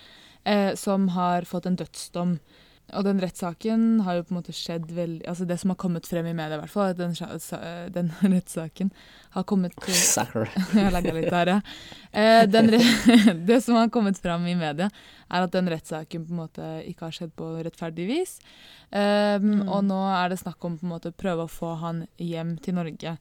[0.44, 2.38] eh, som har fått en dødsdom.
[2.92, 6.04] Og den rettssaken har jo på en måte skjedd veldig Altså det som har kommet
[6.08, 8.90] frem i media, i hvert fall, at den, eh, den rettssaken
[9.34, 10.52] har kommet til Sacker.
[10.76, 11.60] Jeg legger litt der, ja.
[12.12, 12.82] Eh, re
[13.48, 14.90] det som har kommet frem i media,
[15.30, 18.38] er at den rettssaken på en måte ikke har skjedd på rettferdig vis.
[18.90, 19.68] Um, Mm.
[19.70, 22.76] Og nå er det snakk om på en måte prøve å få han hjem til
[22.78, 23.16] Norge.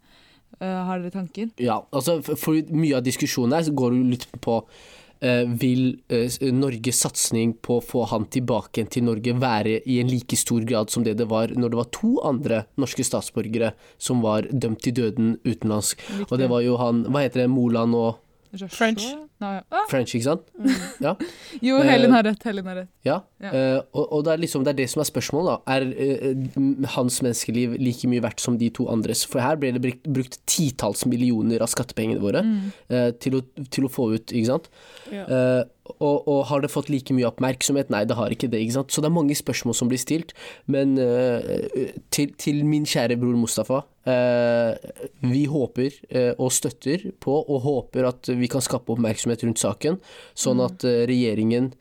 [0.60, 1.49] Uh, har dere tanker?
[1.62, 4.60] Ja, altså for, for mye av diskusjonen der så går jo litt på
[5.23, 10.36] Vil eh, Norges satsing på å få han tilbake til Norge være i en like
[10.39, 14.49] stor grad som det det var når det var to andre norske statsborgere som var
[14.51, 16.03] dømt til døden utenlandsk?
[16.29, 17.51] Og det var jo han Hva heter det?
[17.53, 18.19] Moland og
[18.53, 18.69] Joshua?
[18.77, 19.03] French.
[19.41, 20.43] Nei, ah, French, ikke sant?
[20.55, 21.23] Mm.
[21.67, 22.43] jo, Eh, Helen har rett.
[22.47, 22.89] Helen har rett.
[23.03, 23.17] Ja.
[23.43, 23.51] Ja.
[23.51, 25.75] Uh, og, og det er liksom det er det som er spørsmålet, da.
[25.75, 29.25] Er uh, hans menneskeliv like mye verdt som de to andres?
[29.27, 32.71] For her ble det brukt, brukt titalls millioner av skattepengene våre Mm.
[32.91, 34.69] uh, til, å, til å få ut, ikke sant?
[35.11, 35.23] Ja.
[35.27, 35.63] Eh,
[35.99, 37.89] og, og har det fått like mye oppmerksomhet?
[37.91, 38.61] Nei, det har ikke det.
[38.63, 38.93] ikke sant?
[38.93, 40.31] Så det er mange spørsmål som blir stilt.
[40.71, 43.81] Men eh, til, til min kjære bror Mustafa.
[44.09, 44.73] Eh,
[45.23, 49.99] vi håper eh, og støtter på og håper at vi kan skape oppmerksomhet rundt saken,
[50.35, 51.73] sånn at eh, regjeringen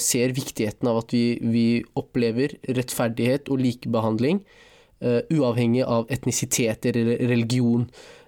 [0.00, 1.66] ser viktigheten av at vi, vi
[2.00, 4.38] opplever rettferdighet og likebehandling,
[5.04, 7.84] eh, uavhengig av etnisitet eller religion.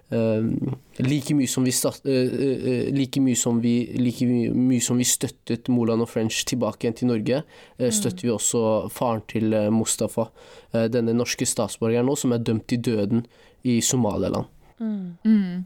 [0.09, 4.97] Um, like mye som vi start, eh, eh, like mye som vi like mye, som
[4.97, 7.41] vi støttet Moland og French tilbake igjen til Norge,
[7.77, 10.29] eh, støtter vi også faren til eh, Mustafa,
[10.71, 13.25] eh, denne norske statsborgeren nå, som er dømt til døden
[13.67, 14.47] i Somaliland.
[14.79, 15.17] Mm.
[15.25, 15.65] Mm.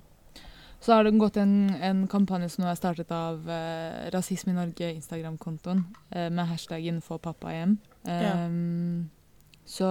[0.81, 4.57] Så har det gått en, en kampanje som nå er startet av eh, Rasisme i
[4.57, 7.77] Norge, Instagram-kontoen, eh, med hashtaggen 'få pappa hjem'.
[8.09, 8.47] Ja.
[9.65, 9.87] Så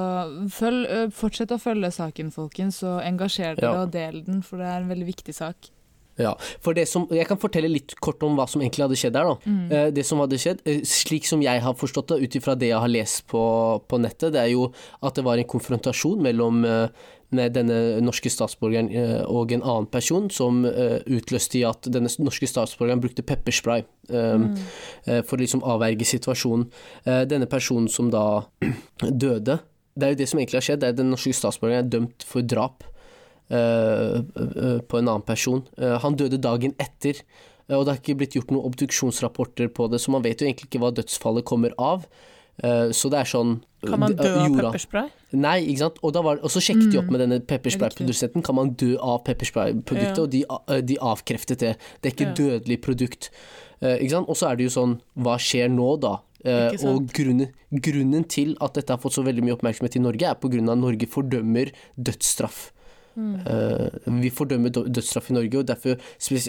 [0.51, 3.83] følg, fortsett å følge saken, folkens, og engasjer dere Ja.
[3.83, 5.71] og del den, for det er en veldig viktig sak.
[6.19, 9.13] Ja, for det som, Jeg kan fortelle litt kort om hva som egentlig hadde skjedd
[9.15, 9.25] der.
[9.25, 9.37] da.
[9.47, 9.73] Mm.
[9.73, 12.69] Eh, Det som hadde skjedd, eh, slik som jeg har forstått det, ut ifra det
[12.69, 16.65] jeg har lest på, på nettet, det er jo at det var en konfrontasjon mellom
[16.65, 16.89] eh,
[17.33, 18.89] med denne norske statsborgeren
[19.31, 24.57] og en annen person, som utløste i at denne norske statsborgeren brukte pepperspray Mm.
[25.23, 26.67] for å liksom avverge situasjonen.
[27.07, 28.43] Denne personen som da
[28.99, 29.61] døde,
[29.95, 31.91] det er jo det som egentlig har skjedd, det er at den norske statsborgeren er
[32.01, 32.83] dømt for drap
[33.51, 35.63] på en annen person.
[35.79, 37.21] Eh, Han døde dagen etter.
[37.69, 40.47] Eh, Og det har ikke blitt gjort noen obduksjonsrapporter på det, så man vet jo
[40.49, 42.07] egentlig ikke hva dødsfallet kommer av.
[42.63, 45.11] Eh, Så det er sånn Kan man eh, dø av pepperspray?
[45.33, 45.99] Nei, ikke sant.
[46.03, 47.13] Og, da var, og så sjekket de opp Mm.
[47.13, 48.43] med denne pepperspray-produsenten.
[48.45, 50.17] Kan man dø av pepperspray-produktet?
[50.17, 50.23] Ja.
[50.23, 51.77] Og de, eh, de avkreftet det.
[52.03, 52.35] Det er ikke Ja.
[52.35, 53.31] dødelig produkt.
[53.83, 54.29] Eh, ikke sant?
[54.29, 56.19] Og så er det jo sånn, hva skjer nå da?
[56.45, 60.23] Eh, og grunnen, grunnen til at dette har fått så veldig mye oppmerksomhet i Norge,
[60.29, 62.73] er på grunn av at Norge fordømmer dødsstraff.
[63.17, 63.35] Mm.
[63.47, 63.89] Eh,
[64.23, 65.97] vi fordømmer dø- dødsstraff i Norge, og derfor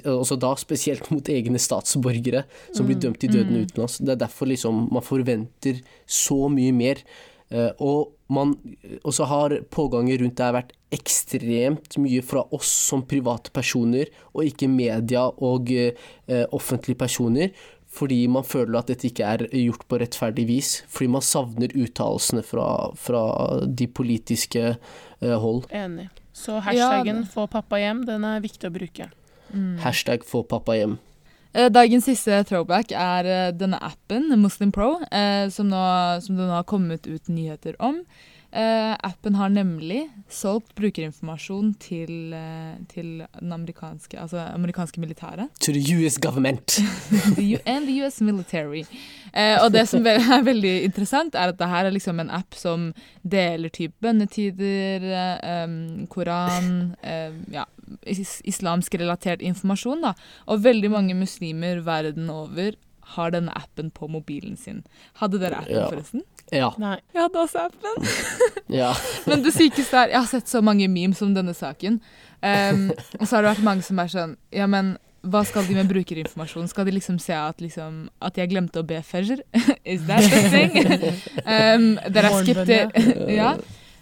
[0.06, 2.44] også da spesielt mot egne statsborgere
[2.74, 3.02] som blir Mm.
[3.02, 3.66] dømt til døden Mm.
[3.66, 3.98] utenlands.
[3.98, 6.96] Det er derfor liksom man forventer så mye mer
[7.54, 8.54] Eh, og, man,
[9.04, 14.46] og så har pågangen rundt det vært ekstremt mye fra oss som private personer, og
[14.48, 15.92] ikke media og eh,
[16.54, 17.52] offentlige personer.
[17.92, 20.82] Fordi man føler at dette ikke er gjort på rettferdig vis.
[20.88, 23.26] Fordi man savner uttalelsene fra, fra
[23.68, 25.66] de politiske eh, hold.
[25.76, 26.08] Enig.
[26.42, 27.30] Så hashtaggen Ja.
[27.30, 29.10] 'få pappa hjem', den er viktig å bruke.
[29.84, 30.98] Hashtag få pappa hjem.
[31.54, 35.82] Eh, Dagens siste throwback er eh, denne appen, Muslim Pro, eh, som, nå,
[36.24, 38.06] som det nå har kommet ut nyheter om.
[38.52, 45.48] Eh, appen har nemlig solgt brukerinformasjon til, eh, til den amerikanske, altså amerikanske militæret.
[45.62, 46.68] To the US government.
[47.38, 48.84] The and the US military.
[49.34, 52.54] Eh, og det som er veldig interessant, er at det her er liksom en app
[52.54, 52.92] som
[53.24, 55.08] deler type bønnetider,
[55.64, 56.96] um, Koran,
[57.52, 57.64] ja,
[58.04, 60.02] is islamsk relatert informasjon.
[60.02, 60.14] da.
[60.48, 62.76] Og veldig mange muslimer verden over
[63.16, 64.82] har denne appen på mobilen sin.
[65.22, 65.88] Hadde dere appen, Ja.
[65.92, 66.24] forresten?
[66.52, 66.72] Ja.
[66.82, 66.98] Nei.
[67.14, 68.10] Jeg hadde også appen.
[68.82, 68.92] ja.
[69.30, 72.02] Men det sykeste er Jeg har sett så mange memes om denne saken.
[72.42, 75.76] Um, og så har det vært mange som er sånn Ja, men hva skal de
[75.78, 76.66] med brukerinformasjon?
[76.72, 79.44] Skal de liksom se at, liksom, at jeg glemte å be fajr?
[79.86, 80.74] Is that the thing?
[81.46, 83.52] um, dere er skeptiske ja.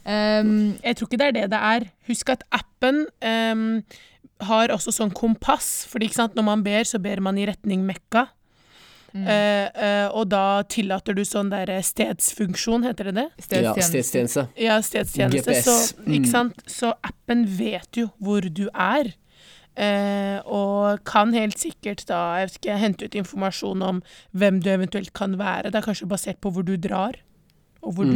[0.08, 1.90] Um, Jeg tror ikke det er det det er.
[2.08, 3.66] Husk at appen um,
[4.48, 8.30] har også sånn kompass, fordi sant, når man ber, så ber man i retning Mekka.
[9.14, 13.28] Mm, Eh, eh, og da tillater du sånn der stedsfunksjon, heter det det?
[13.30, 13.90] ja stedstjeneste.
[13.90, 14.48] stedstjeneste.
[14.58, 15.52] Ja, stedstjeneste.
[15.52, 15.66] GPS.
[15.66, 16.14] Så, Mm.
[16.20, 16.62] ikke sant?
[16.68, 19.14] så appen vet jo hvor du er.
[19.80, 24.02] Eh, og kan helt sikkert da jeg vet ikke, hente ut informasjon om
[24.36, 25.72] hvem du eventuelt kan være.
[25.72, 27.16] Det er kanskje basert på hvor du drar,
[27.82, 28.14] og hvor, Mm.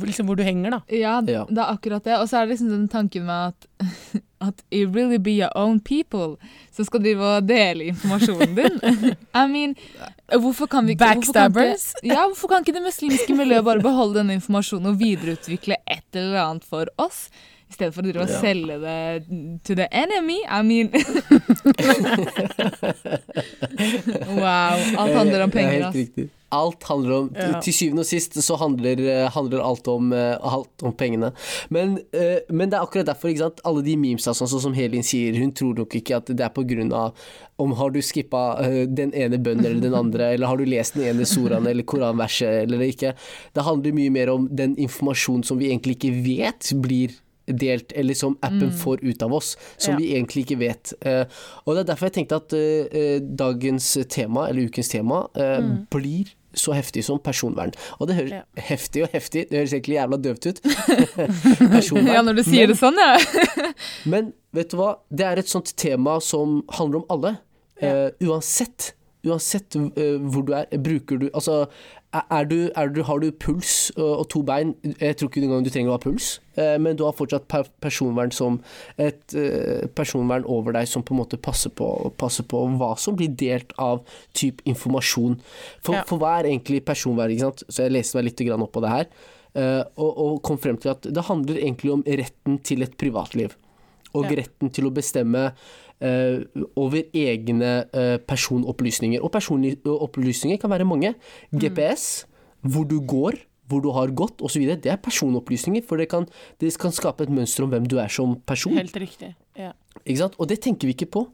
[0.00, 0.80] du, liksom, hvor du henger, da.
[0.90, 1.44] Ja, Ja.
[1.48, 2.14] det er akkurat det.
[2.20, 3.66] Og så er det liksom den tanken med at
[4.40, 6.36] at you really be your own people
[6.70, 7.14] så skal du
[7.46, 8.76] dele informasjonen din.
[9.34, 9.74] I mean,
[10.28, 11.94] hvorfor kan vi ikke hvorfor kan ikke- Backstabbers.
[12.04, 16.38] Ja, hvorfor kan ikke det muslimske miljøet bare beholde denne informasjonen og videreutvikle et eller
[16.50, 17.30] annet for oss?
[17.68, 18.26] I stedet for å Ja.
[18.40, 19.26] selge det
[19.64, 20.38] to the enemy.
[20.48, 20.90] I mean
[24.36, 24.78] Wow.
[24.98, 26.28] Alt handler om er penger, helt riktig.
[26.54, 27.60] Alt handler om Ja.
[27.60, 31.32] Til syvende og sist så handler, eh, handler alt, om, eh, alt om pengene.
[31.70, 33.60] Men, eh, men det er akkurat derfor, ikke sant.
[33.64, 36.50] Alle de memesa, sånn sånn som Helin sier, hun tror nok ikke at det er
[36.50, 37.12] på grunn av
[37.58, 38.62] om har du skippa
[38.94, 42.62] den ene bønnen eller den andre, eller har du lest den ene soraen eller koranverset
[42.62, 43.14] eller ikke.
[43.54, 47.10] Det handler mye mer om den informasjonen som vi egentlig ikke vet blir
[47.46, 49.98] delt, eller som appen får ut av oss, som Ja.
[49.98, 50.92] vi egentlig ikke vet.
[51.06, 51.24] Eh,
[51.66, 55.60] og det er derfor jeg tenkte at eh, eh, dagens tema, eller ukens tema, eh,
[55.90, 57.72] blir så heftig som personvern.
[58.00, 58.42] Og det høres Ja.
[58.56, 60.60] heftig og heftig, det høres egentlig jævla døvt ut.
[61.70, 62.14] personvern.
[62.14, 63.72] Ja, når du sier men, det sånn, ja.
[64.12, 67.34] men vet du hva, det er et sånt tema som handler om alle.
[67.82, 68.08] Ja.
[68.24, 68.94] Uansett.
[69.26, 71.66] Uansett hvor du er, bruker du Altså,
[72.30, 75.64] er- du, er du, har du puls og, og to bein Jeg tror ikke engang
[75.64, 78.60] du trenger å ha puls, eh, men du har fortsatt per personvern som
[78.98, 83.16] et eh, personvern over deg som på en måte passer på, passer på hva som
[83.18, 84.02] blir delt av
[84.34, 85.38] type informasjon.
[85.82, 86.04] For, Ja.
[86.06, 87.30] for hva er egentlig personvern?
[87.34, 87.64] Ikke sant?
[87.68, 89.06] Så jeg leste meg litt opp på det her,
[89.54, 93.56] eh, og, og kom frem til at det handler egentlig om retten til et privatliv.
[94.14, 94.36] Og Ja.
[94.38, 95.50] retten til å bestemme
[96.00, 99.22] over egne eh, personopplysninger.
[99.22, 101.14] Og personopplysninger kan være mange.
[101.50, 101.60] Mm.
[101.60, 102.26] GPS,
[102.60, 104.66] hvor du går, hvor du har gått osv.
[104.82, 106.28] Det er personopplysninger, for det kan,
[106.60, 108.76] det kan skape et mønster om hvem du er som person.
[108.78, 109.34] Helt riktig.
[109.58, 109.72] Ja.
[110.04, 110.38] Ikke sant?
[110.38, 111.26] Og det tenker vi ikke på.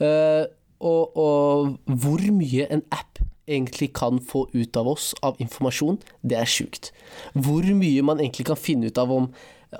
[0.00, 0.46] Uh,
[0.80, 3.18] og, og hvor mye en app
[3.50, 6.92] egentlig kan få ut av oss av informasjon, det er sjukt.
[7.34, 9.26] Hvor mye man egentlig kan finne ut av om,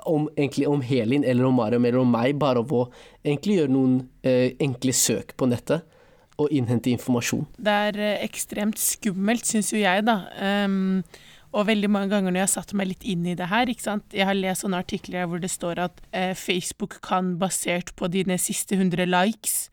[0.06, 2.84] om, egentlig om Helin eller om Mariam eller om meg, bare av å
[3.24, 5.86] egentlig gjøre noen eh, enkle søk på nettet
[6.40, 7.44] og innhente informasjon.
[7.58, 10.22] Det er eh, ekstremt skummelt, syns jo jeg, da.
[10.40, 11.02] Um,
[11.50, 13.82] og veldig mange ganger når jeg har satt meg litt inn i det her, ikke
[13.82, 14.14] sant.
[14.14, 18.38] Jeg har lest sånne artikler hvor det står at eh, Facebook kan, basert på dine
[18.38, 19.64] siste 100 likes,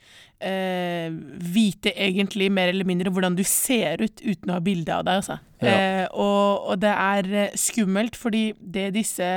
[0.41, 1.13] eh,
[1.53, 5.21] vite egentlig mer eller mindre hvordan du ser ut uten å ha bilde av deg,
[5.21, 5.37] altså.
[5.61, 5.77] Ja.
[5.77, 9.31] Eh, og, og det er eh, skummelt, fordi det disse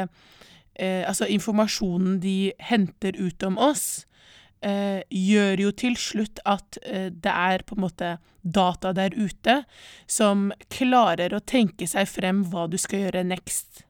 [0.81, 4.07] eh, Altså informasjonen de henter ut om oss,
[4.65, 9.59] eh, gjør jo til slutt at eh, det er på en måte data der ute
[10.09, 13.85] som klarer å tenke seg frem hva du skal gjøre next.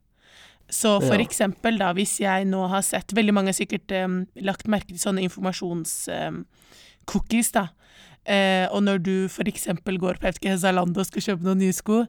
[0.71, 1.25] Så for Ja.
[1.25, 4.07] eksempel da, hvis jeg nå har sett Veldig mange har sikkert eh,
[4.43, 7.65] lagt merke til sånne informasjonscookies, da.
[8.29, 9.15] Eh, og når du
[9.49, 12.03] eksempel går på vet Zalando og skal kjøpe noen nye sko,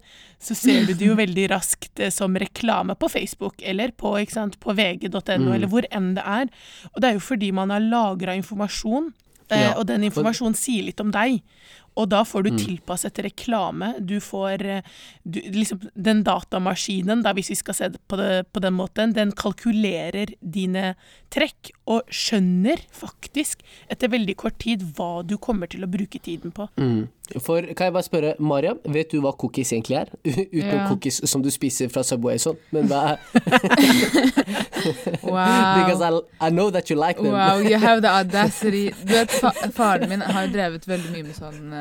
[0.44, 4.12] så ser du det jo veldig raskt eh, som reklame på Facebook eller på,
[4.60, 5.54] på vg.no, Mm.
[5.56, 6.52] eller hvor enn det er.
[6.94, 9.14] Og det er jo fordi man har lagra informasjon,
[9.50, 11.42] eh, Ja, og den informasjonen sier litt om deg.
[12.00, 12.58] Og da får du Mm.
[12.58, 13.94] tilpasset reklame.
[14.00, 14.82] Du får eh,
[15.28, 19.14] du, liksom, Den datamaskinen, da, hvis vi skal se det på, det på den måten,
[19.14, 20.96] den kalkulerer dine
[21.30, 26.52] trekk og skjønner faktisk etter veldig kort tid hva du kommer til å bruke tiden
[26.52, 26.70] på.
[26.78, 27.10] Mm.
[27.40, 30.10] For kan jeg bare spørre, Mariam, vet du hva cookies egentlig er?
[30.52, 30.88] Uten Ja.
[30.90, 32.58] cookies som du spiser fra Subway og sånn.
[32.72, 33.18] Men hva er
[35.24, 35.76] Wow.
[35.86, 37.32] Because I, I know that you like them.
[37.34, 38.90] Wow, you have the audacity.
[39.06, 41.81] Du vet, fa Faren min har drevet veldig mye med sånn eh,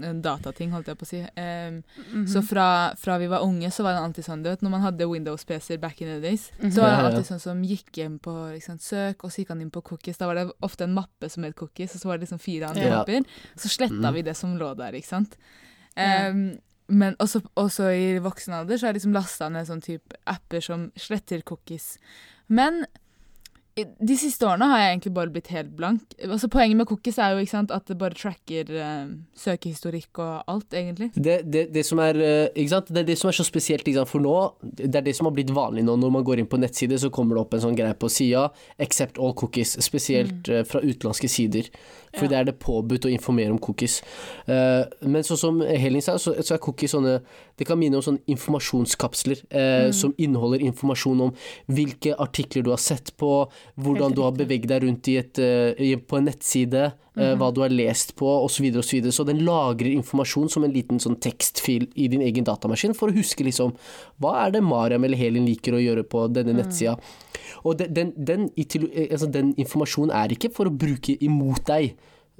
[0.00, 1.18] datating, holdt jeg på å si.
[1.20, 2.26] Eh, -hmm.
[2.28, 4.80] Så fra, fra vi var unge, så var det alltid sånn, du vet, når man
[4.80, 6.70] hadde Windows-PC-er back in the days, Mhm.
[6.72, 9.48] så var Ja, det alltid sånn som gikk inn på liksom, søk, og så gikk
[9.48, 10.16] han inn på cookies.
[10.18, 12.66] Da var det ofte en mappe som het cookies, og så var det liksom fire
[12.68, 12.98] andre Ja.
[12.98, 13.24] mapper.
[13.56, 14.14] Så sletta Mm.
[14.14, 15.36] vi det som lå der, ikke sant.
[15.96, 20.14] Um, men også, også i voksen alder så har jeg liksom lasta ned sånn type
[20.26, 21.98] apper som sletter cookies.
[22.48, 22.86] Men
[23.78, 26.14] de siste årene har jeg egentlig bare blitt helt blank.
[26.26, 30.74] Altså Poenget med cookies er jo sant, at det bare tracker eh, søkehistorikk og alt,
[30.74, 31.10] egentlig.
[31.14, 32.90] Det, det, det, som er, eh, sant?
[32.90, 34.10] det er det som er så spesielt, sant?
[34.10, 35.96] for nå, det er det som har blitt vanlig nå.
[36.00, 38.48] Når man går inn på nettside, så kommer det opp en sånn greie på sida,
[38.78, 40.66] 'accept all cookies', spesielt mm.
[40.68, 41.70] fra utenlandske sider.
[42.16, 42.30] For Ja.
[42.30, 44.00] det er det påbudt å informere om cookies.
[44.48, 47.20] Uh, men sånn som Helin sa, så, så er cookies sånne
[47.60, 51.32] Det kan minne om sånne informasjonskapsler eh, som inneholder informasjon om
[51.68, 55.92] hvilke artikler du har sett på, hvordan du har beveget deg rundt i et, uh,
[56.08, 56.86] på en nettside,
[57.20, 57.36] mm.
[57.36, 58.62] hva du har lest på, osv.
[58.62, 62.24] Så, videre, og så, så den lagrer informasjon som en liten sånn tekstfil i din
[62.24, 63.76] egen datamaskin, for å huske liksom
[64.24, 66.96] hva er det Mariam eller Helin liker å gjøre på denne nettsida.
[67.64, 71.94] Og den, den, den, eh, altså, den informasjonen er ikke for å bruke imot deg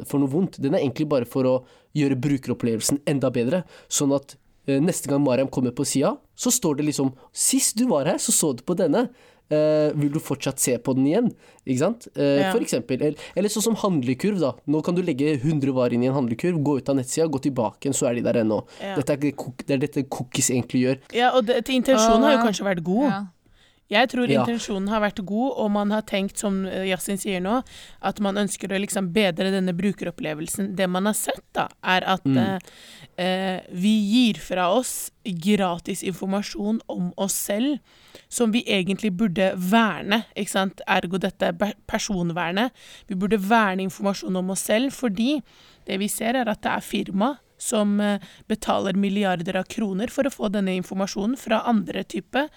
[0.09, 1.57] for noe vondt, den er egentlig bare for å
[1.97, 6.79] gjøre brukeropplevelsen enda bedre, sånn at eh, neste gang Mariam kommer på sida, så står
[6.79, 9.09] det liksom Sist du var her, så så du på denne.
[9.51, 11.29] Eh, vil du fortsatt se på den igjen?
[11.67, 12.07] Ikke sant?
[12.15, 12.53] Eh, Ja.
[12.55, 13.01] For eksempel.
[13.03, 14.53] Eller, eller sånn som handlekurv, da.
[14.71, 17.41] Nå kan du legge 100 varer inn i en handlekurv, gå ut av nettsida, gå
[17.43, 18.61] tilbake igjen, så er de der ennå.
[18.81, 18.95] Ja.
[19.01, 19.19] Dette er,
[19.67, 21.01] det er dette cookies egentlig gjør.
[21.19, 23.09] Ja, og det, til intensjonen har jo kanskje vært god.
[23.11, 23.21] Ja.
[23.91, 24.45] Jeg tror Ja.
[24.45, 27.63] intensjonen har vært god, og man har tenkt, som eh, Yasin sier nå,
[28.03, 30.77] at man ønsker å liksom bedre denne brukeropplevelsen.
[30.77, 32.37] Det man har sett, da, er at Mm.
[32.39, 32.59] eh,
[33.19, 37.81] eh, vi gir fra oss gratis informasjon om oss selv
[38.29, 40.81] som vi egentlig burde verne, ikke sant?
[40.87, 41.53] Ergo dette
[41.89, 42.71] personvernet.
[43.09, 45.43] Vi burde verne informasjon om oss selv, fordi
[45.87, 50.25] det vi ser er at det er firma som eh, betaler milliarder av kroner for
[50.25, 52.49] å få denne informasjonen fra andre type eh,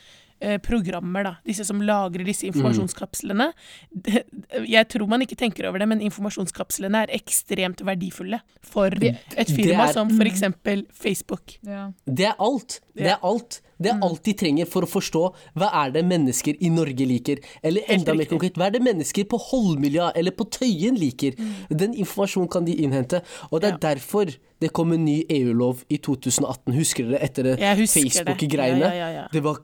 [0.59, 1.35] programmer, da.
[1.45, 3.51] Disse som lagrer disse informasjonskapslene.
[3.91, 4.25] Det-
[4.67, 9.87] Jeg tror man ikke tenker over det, men informasjonskapslene er ekstremt verdifulle for et firma
[9.89, 11.57] er- som for eksempel Facebook.
[11.63, 11.91] Ja.
[12.05, 12.79] Det er alt.
[12.95, 13.61] Det er alt.
[13.81, 17.39] Det er alt de trenger for å forstå hva er det mennesker i Norge liker.
[17.63, 21.33] Eller enda mer konkret, hva er det mennesker på Holmlia eller på Tøyen liker.
[21.69, 23.21] Den informasjonen kan de innhente.
[23.51, 23.95] Og det er Ja.
[23.95, 26.73] derfor det kom en ny EU-lov i 2018.
[26.73, 27.57] Husker dere etter.
[27.57, 28.79] Facebook-greiene?
[28.79, 29.27] Ja, ja, ja, ja.
[29.31, 29.57] Det var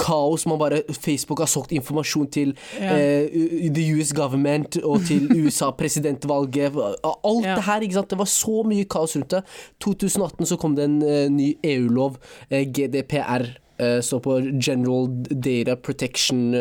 [0.00, 0.46] kaos.
[0.46, 2.96] Man bare, Facebook har solgt informasjon til Ja.
[2.96, 6.72] eh, the US government og til USA presidentvalget.
[7.04, 7.54] Alt Ja.
[7.56, 8.08] det her, ikke sant.
[8.10, 9.42] Det var så mye kaos rundt det.
[9.80, 12.16] 2018 så kom det en uh, ny EU-lov,
[12.52, 13.46] uh, GDPR.
[13.80, 15.06] eh, står på General
[15.40, 16.52] Data Protection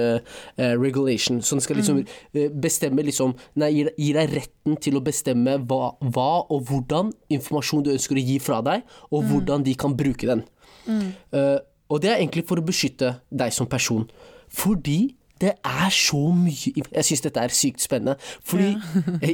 [0.59, 1.41] Regulation.
[1.41, 5.95] som skal liksom eh, bestemme liksom Nei, gir, gir deg retten til å bestemme hva,
[6.01, 10.27] hva og hvordan informasjon du ønsker å gi fra deg, og hvordan de kan bruke
[10.29, 10.43] den.
[10.87, 11.57] Eh,
[11.89, 14.05] og det er egentlig for å beskytte deg som person.
[14.47, 18.17] Fordi det er så mye Jeg syns dette er sykt spennende.
[18.47, 18.73] Fordi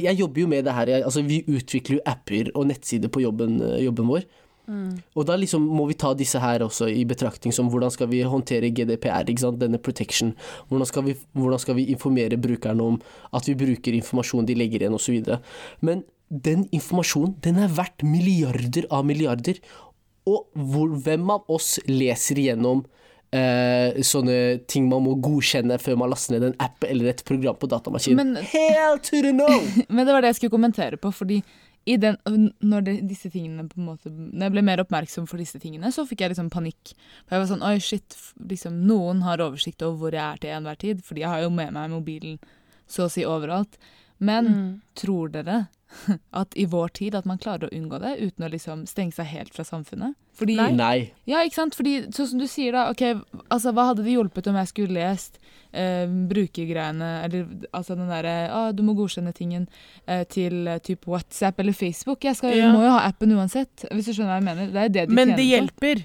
[0.06, 0.90] jeg jobber jo med det her.
[0.92, 4.26] Jeg, altså, vi utvikler jo apper og nettsider på jobben, eh, jobben vår.
[4.64, 8.22] Og da liksom må vi ta disse her også i betraktning som hvordan skal vi
[8.24, 9.26] håndtere GDPR,
[9.60, 10.32] denne protection.
[10.68, 13.00] Hvordan skal, vi, hvordan skal vi informere brukerne om
[13.32, 15.36] at vi bruker informasjon de legger igjen osv.
[15.80, 19.60] Men den informasjonen den er verdt milliarder av milliarder.
[20.26, 22.84] Og hvor, hvem av oss leser igjennom
[23.34, 24.38] eh, sånne
[24.70, 28.32] ting man må godkjenne før man laster ned en app eller et program på datamaskinen?
[28.34, 29.48] Men- Hell to the no!
[29.88, 31.42] Men det var det jeg skulle kommentere på, fordi
[31.84, 32.16] i den,
[32.64, 35.90] når det, disse tingene på en måte Når jeg ble mer oppmerksom for disse tingene,
[35.92, 36.94] så fikk jeg liksom panikk.
[37.26, 38.16] For jeg var sånn Oi, shit.
[38.40, 41.02] Liksom, noen har oversikt over hvor jeg er til enhver tid.
[41.04, 42.38] Fordi jeg har jo med meg mobilen
[42.88, 43.76] så å si overalt.
[44.16, 44.70] Men Mm.
[44.96, 45.58] tror dere
[46.40, 49.26] at i vår tid at man klarer å unngå det uten å liksom stenge seg
[49.30, 50.14] helt fra samfunnet?
[50.34, 51.12] Fordi, Nei.
[51.30, 51.76] Ja, ikke sant?
[51.78, 53.02] Fordi sånn som du sier da, ok,
[53.54, 55.38] altså hva hadde det hjulpet om jeg skulle lest
[55.70, 59.68] eh, brukergreiene, eller altså den derre, ah, du må godkjenne tingen
[60.06, 62.24] eh, til eh, typ WhatsApp eller Facebook.
[62.26, 62.72] Jeg skal, Ja.
[62.74, 64.72] må jo ha appen uansett, hvis du skjønner hva jeg mener.
[64.74, 65.52] Det er det de Men tjener det på.
[65.54, 66.04] hjelper.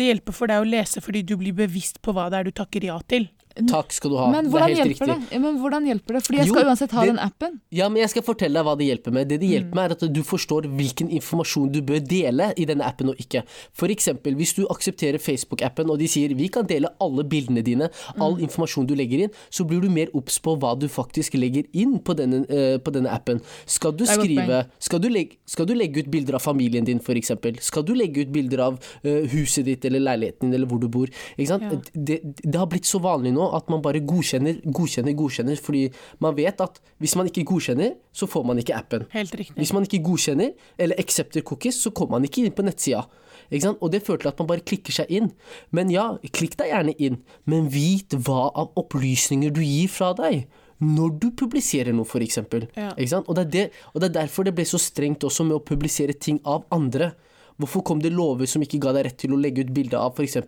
[0.00, 2.52] Det hjelper for deg å lese fordi du blir bevisst på hva det er du
[2.56, 3.28] takker ja til.
[3.68, 4.30] Takk skal du ha.
[4.30, 5.28] Men det er hvordan helt hjelper riktig.
[5.28, 5.34] det?
[5.34, 6.22] Ja, men hvordan hjelper det?
[6.26, 7.60] Fordi jeg Jo, skal uansett ha det- den appen.
[7.70, 9.28] Ja, men jeg skal fortelle deg hva det hjelper med.
[9.28, 12.84] Det det hjelper med, er at du forstår hvilken informasjon du bør dele i denne
[12.84, 13.42] appen og ikke.
[13.72, 17.90] For eksempel, hvis du aksepterer Facebook-appen og de sier vi kan dele alle bildene dine,
[18.18, 21.64] all informasjon du legger inn, så blir du mer obs på hva du faktisk legger
[21.72, 23.40] inn på denne, uh, på denne appen.
[23.66, 27.14] Skal du skrive skal du, legge, skal du legge ut bilder av familien din, for
[27.14, 27.58] eksempel?
[27.60, 30.88] Skal du legge ut bilder av uh, huset ditt eller leiligheten din eller hvor du
[30.88, 31.06] bor?
[31.36, 31.62] Ikke sant?
[31.62, 31.80] Ja.
[31.94, 35.86] Det, det har blitt så vanlig nå at man bare godkjenner, godkjenner, godkjenner, fordi
[36.22, 39.06] man vet at hvis man ikke godkjenner, så får man ikke appen.
[39.14, 39.56] Helt riktig.
[39.58, 43.04] Hvis man ikke godkjenner eller accepter cookies, så kommer man ikke inn på nettsida.
[43.50, 45.30] Og det fører til at man bare klikker seg inn.
[45.74, 47.20] Men ja, klikk deg gjerne inn,
[47.50, 50.46] men vit hva av opplysninger du gir fra deg.
[50.80, 52.64] Når du publiserer noe, eksempel.
[52.72, 52.94] Ja.
[52.96, 53.28] Ikke sant?
[53.28, 56.16] Og, det det, og det er derfor det ble så strengt også med å publisere
[56.16, 57.12] ting av andre.
[57.60, 60.16] Hvorfor kom det lover som ikke ga deg rett til å legge ut bilde av
[60.16, 60.38] f.eks.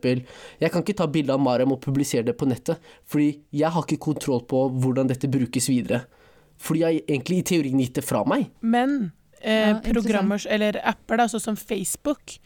[0.63, 3.87] Jeg kan ikke ta bilde av Mariam og publisere det på nettet, fordi jeg har
[3.87, 6.05] ikke kontroll på hvordan dette brukes videre.
[6.63, 8.49] Fordi jeg egentlig i teorien gitt det fra meg.
[8.61, 12.37] Men eh, Ja, programmer, eller apper da, sånn som Facebook,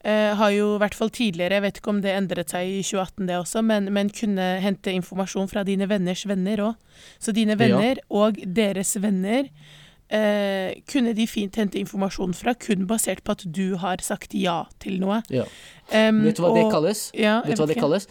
[0.00, 2.82] eh, har jo i hvert fall tidligere, jeg vet ikke om det endret seg i
[2.82, 6.86] 2018 det også, men, men kunne hente informasjon fra dine venners venner òg.
[7.20, 9.50] Så dine venner og deres venner
[10.10, 14.64] eh, kunne de fint hente informasjon fra, kun basert på at du har sagt ja
[14.78, 15.22] til noe.
[15.30, 15.44] Ja.
[15.92, 17.10] Um, Vet du hva det kalles?
[17.14, 18.06] Ja, Vet du hva det kalles?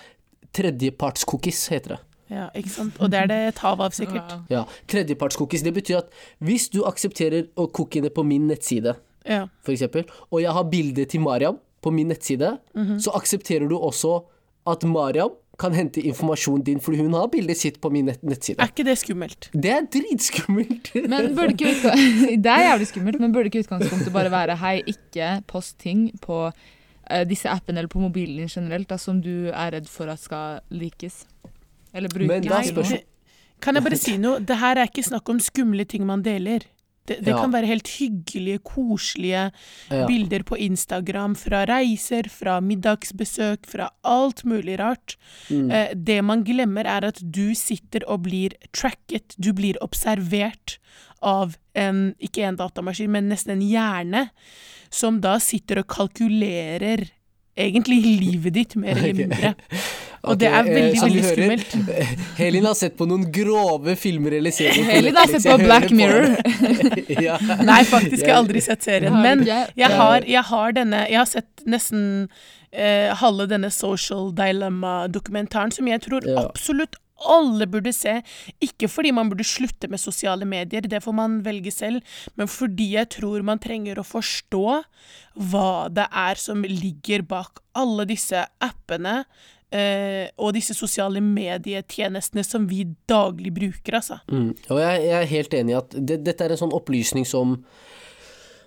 [0.55, 1.99] Tredjepartscookies heter det.
[2.33, 2.95] Ja, ikke sant?
[3.03, 4.31] Og det er det et hav av, sikkert.
[4.49, 5.61] Ja, Tredjepartscookies.
[5.65, 9.47] Det betyr at hvis du aksepterer å cookiene på min nettside, Ja.
[9.61, 12.97] for eksempel, og jeg har bilde til Mariam på min nettside, Mhm.
[12.99, 14.23] så aksepterer du også
[14.67, 15.29] at Mariam
[15.59, 18.59] kan hente informasjonen din, fordi hun har bildet sitt på min nett nettside.
[18.59, 19.49] Er ikke det skummelt?
[19.53, 20.91] Det er dritskummelt.
[21.11, 21.93] Men burde ikke.
[22.45, 26.39] Det er jævlig skummelt, men burde ikke utgangspunktet bare være hei, ikke post ting på
[26.49, 30.21] uh, disse appene eller på mobilen din generelt da, som du er redd for at
[30.21, 31.23] skal likes?
[31.95, 32.29] Eller brukes?
[32.31, 33.03] Men da spørs-
[33.63, 34.39] Kan jeg bare si noe?
[34.43, 36.65] Det her er ikke snakk om skumle ting man deler.
[37.05, 37.37] Det, det Ja.
[37.41, 39.51] kan være helt hyggelige, koselige
[39.91, 40.05] Ja.
[40.07, 45.15] bilder på Instagram fra reiser, fra middagsbesøk, fra alt mulig rart.
[45.49, 45.69] Mm.
[45.71, 50.77] Eh, det man glemmer, er at du sitter og blir tracket, du blir observert
[51.21, 54.29] av en, ikke en datamaskin, men nesten en hjerne,
[54.89, 57.09] som da sitter og kalkulerer
[57.57, 59.55] egentlig livet ditt, mer eller mindre.
[60.25, 62.25] Og det er eh, veldig, veldig hører, skummelt.
[62.41, 64.89] Helin har sett på noen grove filmer eller serier.
[64.95, 66.35] Helin har sett på Black Mirror.
[67.27, 67.39] ja.
[67.65, 69.15] Nei, faktisk har jeg aldri sett serien.
[69.25, 72.05] Men jeg har, jeg har denne Jeg har sett nesten
[72.71, 78.19] eh, halve denne Social Dilemma-dokumentaren, som jeg tror absolutt alle burde se.
[78.63, 82.01] Ikke fordi man burde slutte med sosiale medier, det får man velge selv,
[82.35, 84.65] men fordi jeg tror man trenger å forstå
[85.51, 89.23] hva det er som ligger bak alle disse appene.
[89.75, 94.21] Eh, og disse sosiale medietjenestene som vi daglig bruker, altså.
[94.31, 94.53] Mm.
[94.69, 97.57] Og jeg, jeg er helt enig i at det, dette er en sånn opplysning som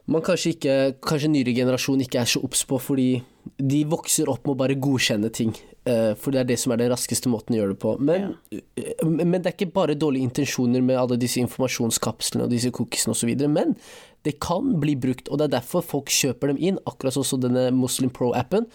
[0.09, 3.09] man kanskje ikke Kanskje nyere generasjon ikke er så obs på, fordi
[3.57, 5.55] de vokser opp med å bare godkjenne ting.
[5.89, 7.95] Eh, for det er det som er den raskeste måten å gjøre det på.
[8.05, 8.61] Men, ja.
[9.09, 13.33] men det er ikke bare dårlige intensjoner med alle disse informasjonskapslene og disse cookiesene osv.
[13.49, 13.77] Men
[14.27, 17.43] det kan bli brukt, og det er derfor folk kjøper dem inn, akkurat sånn som
[17.43, 18.67] denne Muslim Pro-appen.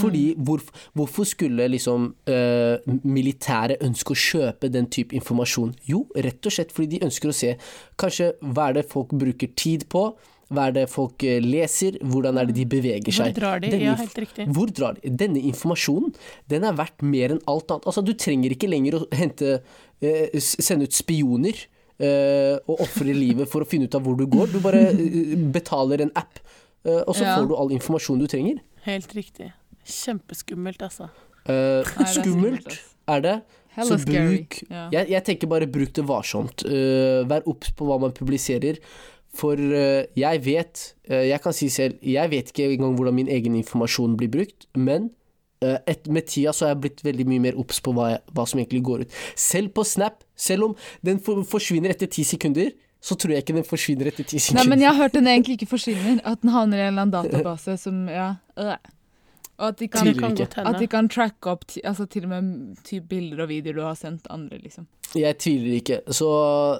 [0.00, 0.62] Fordi hvor,
[0.96, 5.74] hvorfor skulle liksom uh, militæret ønske å kjøpe den type informasjon?
[5.88, 7.56] Jo, rett og slett fordi de ønsker å se
[8.00, 10.12] kanskje hva er det folk bruker tid på,
[10.52, 13.34] hva er det folk eh, leser, hvordan er det de beveger Hvor seg.
[13.38, 13.70] drar de?
[13.72, 14.46] Denne Ja, helt riktig.
[14.52, 15.12] Hvor drar de?
[15.22, 16.14] Denne informasjonen,
[16.52, 17.88] den er verdt mer enn alt annet.
[17.90, 19.62] Altså, du trenger ikke lenger å hente,
[20.02, 21.64] eh, sende ut spioner
[22.02, 24.52] eh, og ofre livet for å finne ut av hvor du går.
[24.52, 26.40] Du bare eh, betaler en app,
[26.84, 27.36] eh, og så Ja.
[27.38, 28.60] får du all informasjon du trenger.
[28.86, 29.52] Helt riktig.
[29.86, 31.08] Kjempeskummelt, altså.
[31.42, 32.74] Uh, Nei, er skummelt
[33.10, 33.34] er det.
[33.72, 34.90] Hella Så bruk yeah.
[34.92, 36.62] jeg, jeg tenker bare bruk det varsomt.
[36.68, 38.78] Uh, vær obs på hva man publiserer.
[39.32, 43.30] For eh, jeg vet, eh, jeg kan si selv, jeg vet ikke engang hvordan min
[43.32, 45.08] egen informasjon blir brukt, men
[45.64, 48.22] eh, et, med tida så har jeg blitt veldig mye mer obs på hva, jeg,
[48.36, 49.20] hva som egentlig går ut.
[49.40, 50.76] Selv på Snap, selv om
[51.06, 54.66] den for, forsvinner etter ti sekunder, så tror jeg ikke den forsvinner etter ti Nei,
[54.68, 56.20] men jeg har hørt den egentlig ikke forsvinner.
[56.28, 58.34] At den havner i en eller annen database som Ja.
[58.58, 58.76] øh.
[59.62, 63.04] Og at de kan, kan at de kan tracke opp altså til og med typ
[63.08, 64.86] bilder og videoer du har sendt andre, liksom.
[65.14, 66.00] Jeg tviler ikke.
[66.08, 66.28] Så,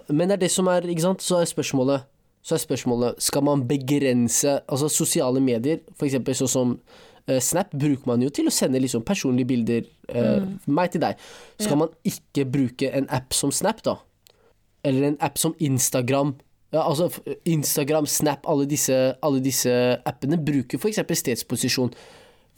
[0.09, 2.09] men det er det som er, ikke sant, så er spørsmålet
[2.43, 5.78] så er spørsmålet, skal man begrense Altså sosiale medier,
[6.09, 6.72] eksempel sånn som
[7.30, 9.84] uh, Snap, bruker man jo til å sende liksom personlige bilder.
[10.09, 11.16] eh, Meg til deg.
[11.61, 11.82] Skal Ja.
[11.84, 13.97] man ikke bruke en app som Snap, da?
[14.84, 16.34] Eller en app som Instagram?
[16.72, 17.11] Ja, altså
[17.47, 19.70] Instagram, Snap, alle disse, alle disse
[20.09, 21.93] appene bruker eksempel stedsposisjon.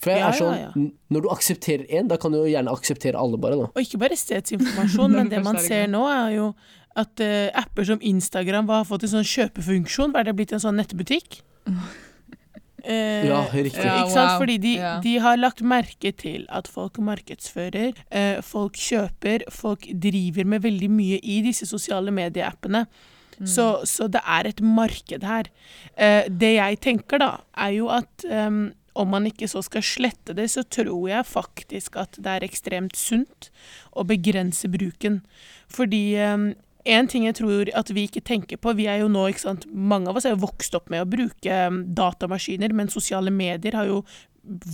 [0.00, 0.88] For jeg Ja, er sånn, ja, ja.
[1.10, 3.56] Når du aksepterer én, da kan du jo gjerne akseptere alle, bare.
[3.56, 6.54] da Og ikke bare stedsinformasjon, men det man er ser nå, er jo
[6.96, 10.12] at uh, apper som Instagram hva har fått en sånn kjøpefunksjon.
[10.14, 11.40] Hva er det blitt en sånn nettbutikk?
[12.84, 13.80] Eh, Ja, riktig.
[13.80, 14.30] Ja, ikke sant?
[14.34, 14.38] wow.
[14.42, 15.00] Fordi de, Ja.
[15.00, 20.90] de har lagt merke til at folk markedsfører, eh, folk kjøper, folk driver med veldig
[20.90, 22.86] mye i disse sosiale medieappene.
[23.42, 25.44] Så, så det er et marked her.
[25.96, 30.36] Eh, det jeg tenker da, er jo at um, om man ikke så skal slette
[30.36, 33.48] det, så tror jeg faktisk at det er ekstremt sunt
[33.96, 35.22] å begrense bruken.
[35.68, 36.54] Fordi em,
[36.84, 39.66] en ting jeg tror at vi ikke tenker på, vi er jo nå, ikke sant,
[39.72, 41.58] mange av oss er jo vokst opp med å bruke
[41.96, 44.02] datamaskiner, men sosiale medier har jo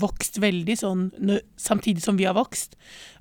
[0.00, 1.04] vokst veldig sånn
[1.60, 2.76] samtidig som vi har vokst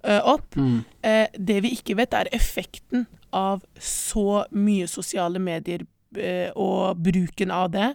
[0.07, 0.57] uh, opp.
[0.57, 0.81] Mm.
[1.05, 7.53] Uh, det vi ikke vet, er effekten av så mye sosiale medier uh, og bruken
[7.53, 7.91] av det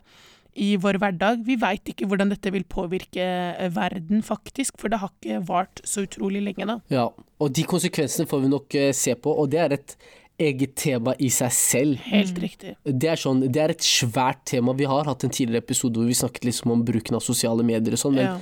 [0.54, 1.42] i vår hverdag.
[1.48, 5.80] Vi veit ikke hvordan dette vil påvirke eh, verden, faktisk, for det har ikke vart
[5.82, 6.76] så utrolig lenge, da.
[6.94, 9.96] Ja, og de konsekvensene får vi nok se på, og det er et
[10.38, 11.98] eget tema i seg selv.
[12.10, 12.74] Helt riktig.
[12.84, 14.74] Det er, sånn, det er et svært tema.
[14.74, 17.94] Vi har hatt en tidligere episode hvor vi snakket liksom om bruken av sosiale medier
[17.94, 18.38] og sånn, men Ja.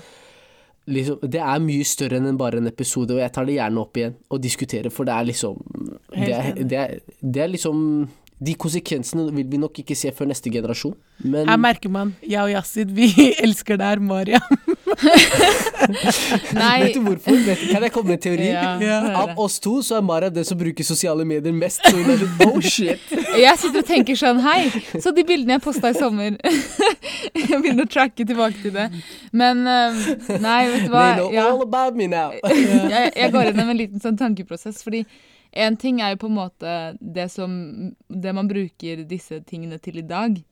[0.88, 3.97] liksom, det er mye større enn bare en episode, og jeg tar det gjerne opp
[4.01, 5.61] igjen og diskuterer, for det er liksom
[6.16, 8.09] det er, det, er, det er liksom
[8.43, 12.40] De konsekvensene vil vi nok ikke se før neste generasjon, men Her merker man, jeg
[12.43, 13.07] og Yasid, vi
[13.45, 14.43] elsker deg, Mariam.
[16.57, 16.78] Nei.
[16.82, 17.36] Vet du hvorfor?
[17.47, 18.49] Vet du, kan jeg komme med en teori?
[18.51, 18.99] Ja, Ja.
[19.22, 21.82] Av oss to så er Mariam den som bruker sosiale medier mest.
[21.86, 24.70] Så hun er sånn, oh shit Jeg sitter og tenker sånn, hei,
[25.03, 26.36] så de bildene jeg posta i sommer
[27.43, 28.88] Jeg begynner å tracke tilbake til det.
[29.32, 30.03] Men eh,
[30.43, 31.05] nei, vet du hva.
[31.12, 31.47] They know Ja.
[31.53, 32.32] all about me now.
[32.43, 35.05] jeg, jeg går gjennom en liten sånn tankeprosess, fordi
[35.53, 39.98] en ting er jo på en måte det som Det man bruker disse tingene til
[39.98, 40.42] i dag.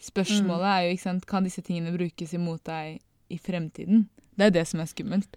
[0.00, 4.06] Spørsmålet er jo, ikke sant, kan disse tingene brukes imot deg i fremtiden?
[4.38, 5.34] Det er det som er skummelt.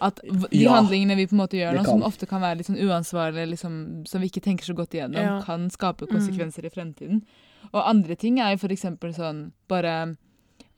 [0.00, 2.66] At de Ja, handlingene vi på en måte gjør nå, som ofte kan være litt
[2.68, 5.40] sånn uansvarlige, liksom, som vi ikke tenker så godt igjennom, Ja.
[5.42, 7.22] kan skape konsekvenser i fremtiden.
[7.72, 10.16] Og andre ting er jo for eksempel sånn bare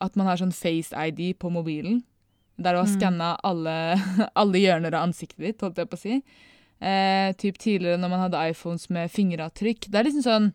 [0.01, 2.03] at man har sånn face ID på mobilen.
[2.59, 2.97] Der du har Mm.
[3.01, 3.97] skanna alle,
[4.37, 6.23] alle hjørner av ansiktet ditt, holdt jeg på å si.
[6.79, 9.89] Eh, typ tidligere når man hadde iPhones med fingeravtrykk.
[9.91, 10.51] Det er liksom sånn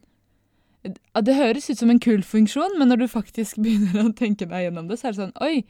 [1.19, 4.69] Det høres ut som en kul funksjon, men når du faktisk begynner å tenke deg
[4.69, 5.65] gjennom det, så er det sånn Oi,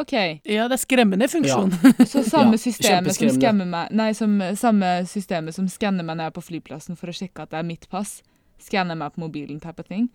[0.00, 0.14] OK.
[0.48, 1.74] Ja, det er skremmende funksjon.
[2.08, 6.30] Så samme Ja, systemet som skammer meg Nei, som, samme systemet som skanner meg når
[6.30, 8.22] jeg er på flyplassen for å sjekke at det er mitt pass.
[8.62, 10.08] Skanner meg på mobilen, type of thing.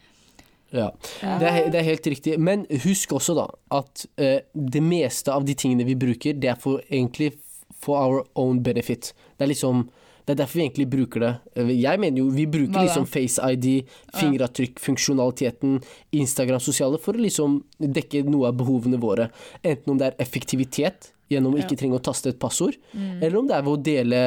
[0.74, 0.90] Ja,
[1.22, 2.34] det er, det er helt riktig.
[2.42, 3.46] Men husk også da
[3.78, 7.36] at eh, det meste av de tingene vi bruker, det er for egentlig
[7.80, 9.14] for our own benefit.
[9.38, 9.88] Det er liksom
[10.28, 11.30] det er derfor vi egentlig bruker det.
[11.56, 15.78] Eh, Jeg mener jo, vi bruker liksom Face ID, fingeravtrykk, funksjonaliteten,
[16.12, 19.30] Instagram, sosiale, for å liksom dekke noe av behovene våre.
[19.64, 23.48] Enten om det er effektivitet, gjennom å ikke trenge å taste et passord, eller om
[23.48, 24.20] det er ved å dele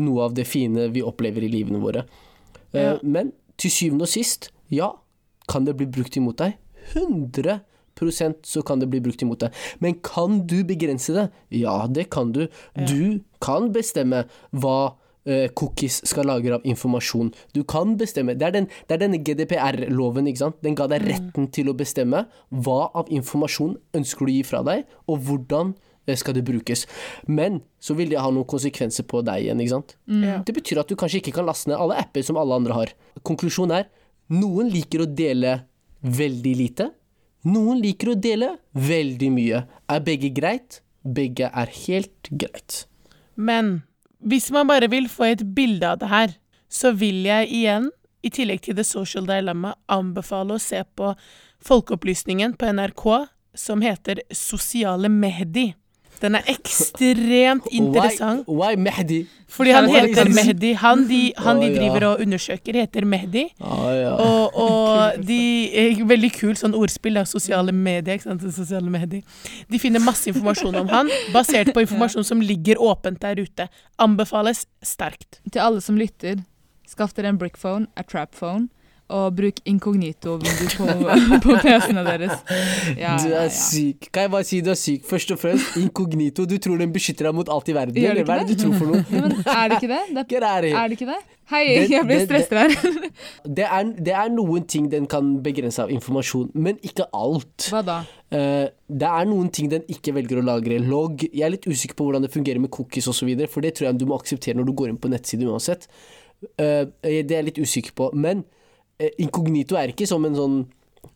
[0.00, 2.06] noe av det fine vi opplever i livene våre.
[2.72, 2.98] Eh, Ja.
[3.02, 4.88] Men til syvende og sist, ja,
[5.48, 6.54] kan det bli brukt imot deg?
[6.94, 7.60] 100
[7.96, 9.52] så kan det bli brukt imot deg.
[9.80, 11.28] Men kan du begrense det?
[11.50, 12.48] Ja, det kan du.
[12.74, 14.96] Du kan bestemme hva
[15.28, 17.32] uh, cookies skal lagre av informasjon.
[17.54, 20.60] Du kan bestemme Det er, den, det er denne GDPR-loven, ikke sant.
[20.64, 24.62] Den ga deg retten til å bestemme hva av informasjon ønsker du å gi fra
[24.66, 25.74] deg, og hvordan
[26.06, 26.86] eh, skal det brukes.
[27.26, 29.96] Men så vil det ha noen konsekvenser på deg igjen, ikke sant.
[30.06, 30.40] Ja.
[30.46, 32.96] Det betyr at du kanskje ikke kan laste ned alle apper som alle andre har.
[33.26, 33.90] Konklusjonen er
[34.32, 35.60] noen liker å dele
[36.02, 36.90] veldig lite.
[37.42, 39.64] Noen liker å dele veldig mye.
[39.90, 40.80] Er begge greit?
[41.02, 42.84] Begge er helt greit.
[43.34, 43.80] Men
[44.22, 46.36] hvis man bare vil få et bilde av det her,
[46.70, 47.90] så vil jeg igjen,
[48.22, 51.10] i tillegg til The Social Dilemma, anbefale å se på
[51.66, 53.06] Folkeopplysningen på NRK
[53.58, 55.72] som heter Sosiale Mehdi.
[56.22, 58.44] Den er ekstremt interessant.
[58.46, 59.22] Why, why Mehdi?
[59.52, 60.72] Fordi han heter Mehdi.
[60.80, 63.44] Han de, han de driver og undersøker, heter Mehdi.
[63.60, 65.40] Og, og de
[65.82, 68.16] er Veldig kult sånn ordspill av sosiale medier.
[68.16, 68.46] Ikke sant?
[68.54, 69.22] Sosiale Mehdi.
[69.70, 73.68] De finner masse informasjon om han, basert på informasjon som ligger åpent der ute.
[74.02, 75.42] Anbefales sterkt.
[75.50, 76.44] Til alle som lytter,
[76.88, 78.70] skaff dere en brickphone, a trapphone,
[79.12, 80.86] og bruk inkognito-vindu på,
[81.44, 82.40] på PC-ene deres.
[82.96, 83.52] Ja, du er ja.
[83.52, 84.08] syk.
[84.12, 85.04] Kan jeg bare si du er syk?
[85.08, 86.46] Først og fremst, inkognito.
[86.48, 88.64] Du tror den beskytter deg mot alt i verden, Gjør eller hva er det du
[88.64, 89.04] tror for noe?
[89.04, 90.02] Ja, men er det ikke det?
[90.16, 90.72] det here.
[90.72, 91.20] er det ikke det?
[91.52, 93.10] Hei, Det- jeg ble stresset her.
[93.56, 97.66] Det er, det er noen ting den kan begrense av informasjon, men ikke alt.
[97.72, 97.96] Hva da?
[98.32, 100.78] Uh, det er noen ting den ikke velger å lagre.
[100.80, 103.90] Logg Jeg er litt usikker på hvordan det fungerer med cookies osv., for det tror
[103.90, 105.88] jeg du må akseptere når du går inn på nettsiden uansett.
[106.56, 108.08] Uh, det er jeg litt usikker på.
[108.14, 108.46] Men
[109.18, 110.62] inkognito er ikke som en sånn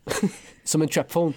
[0.67, 1.31] Som en trapphone.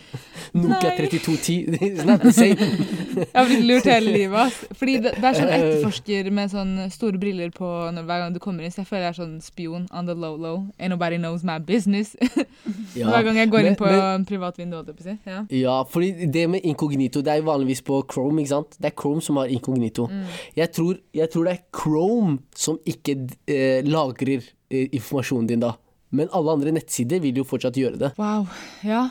[0.59, 1.77] Nokia 3210.
[1.87, 2.57] It's not the same.
[2.59, 4.35] Jeg har blitt lurt hele livet.
[4.43, 4.57] ass.
[4.75, 5.61] Fordi det, det er sånn Eh.
[5.61, 9.05] etterforsker med sånn store briller på når, hver gang du kommer inn, så jeg føler
[9.07, 10.65] jeg er sånn spion on the low low.
[10.81, 12.17] And nobody knows my business.
[12.99, 13.07] Ja.
[13.13, 14.81] Hver gang jeg går Men- inn på men- privat vindu.
[15.27, 15.45] Ja.
[15.55, 18.75] Ja, fordi det med inkognito, det er jo vanligvis på Chrome, ikke sant?
[18.83, 20.09] Det er Chrome som har inkognito.
[20.11, 20.25] Mm.
[20.57, 23.15] Jeg, tror, jeg tror det er Chrome som ikke
[23.47, 25.71] eh, lagrer eh, informasjonen din da.
[26.11, 28.13] Men alle andre nettsider vil jo fortsatt gjøre det.
[28.19, 28.47] Wow.
[28.87, 29.09] Ja.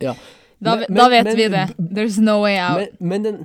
[0.00, 0.14] Ja.
[0.64, 1.64] Da, Men- da vet men- vi det.
[1.76, 2.78] There's no way out.
[2.78, 3.40] Men, men den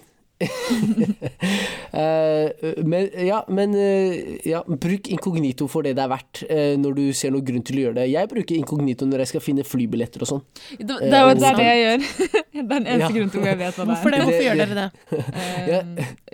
[2.91, 7.03] men ja, men eh, ja, bruk inkognito for det det er verdt, eh, når du
[7.17, 8.05] ser noen grunn til å gjøre det.
[8.13, 10.43] Jeg bruker inkognito når jeg skal finne flybilletter og sånn.
[10.77, 11.99] det, det, er det er det jeg gjør.
[12.53, 13.11] det er den eneste Ja.
[13.17, 13.91] grunnen til jeg vet hva det er.
[13.91, 14.21] Hvorfor det?
[14.23, 14.89] Hvorfor gjør dere det?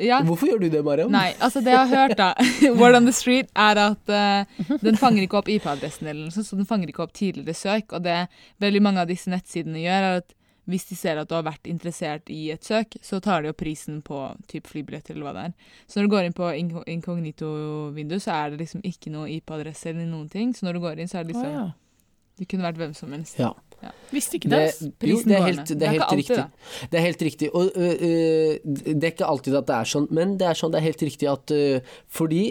[0.06, 0.22] Ja.
[0.30, 1.12] Hvorfor gjør du det, Mariam?
[1.14, 2.30] Nei, altså det jeg har hørt da,
[2.80, 6.50] Word on the street, er at uh, den fanger ikke opp IP-adressen eller noe sånt,
[6.50, 8.26] så den fanger ikke opp tidligere søk, og det
[8.64, 10.36] veldig mange av disse nettsidene gjør, er at
[10.66, 13.60] hvis de ser at du har vært interessert i et søk, så tar de opp
[13.62, 14.18] prisen på
[14.50, 15.54] typ flybilletter eller hva det er.
[15.88, 19.92] Så når du går inn på inko- inkognito-vindu, så er det liksom ikke noe IP-adresse
[19.92, 21.68] eller noen ting, så når du går inn, så er det liksom liksom, ja.
[22.40, 23.40] det kunne vært hvem som helst.
[23.40, 23.54] Ja.
[24.10, 24.58] Visste ikke det.
[24.58, 24.82] Det, ass.
[24.82, 26.90] jo, Prisen det er går helt, det Det er er helt ikke alltid riktig.
[26.90, 27.50] Det er helt riktig.
[27.54, 30.72] Og ø, ø, det er ikke alltid at det er sånn, men det er sånn
[30.74, 31.64] det er helt riktig at ø,
[32.10, 32.44] fordi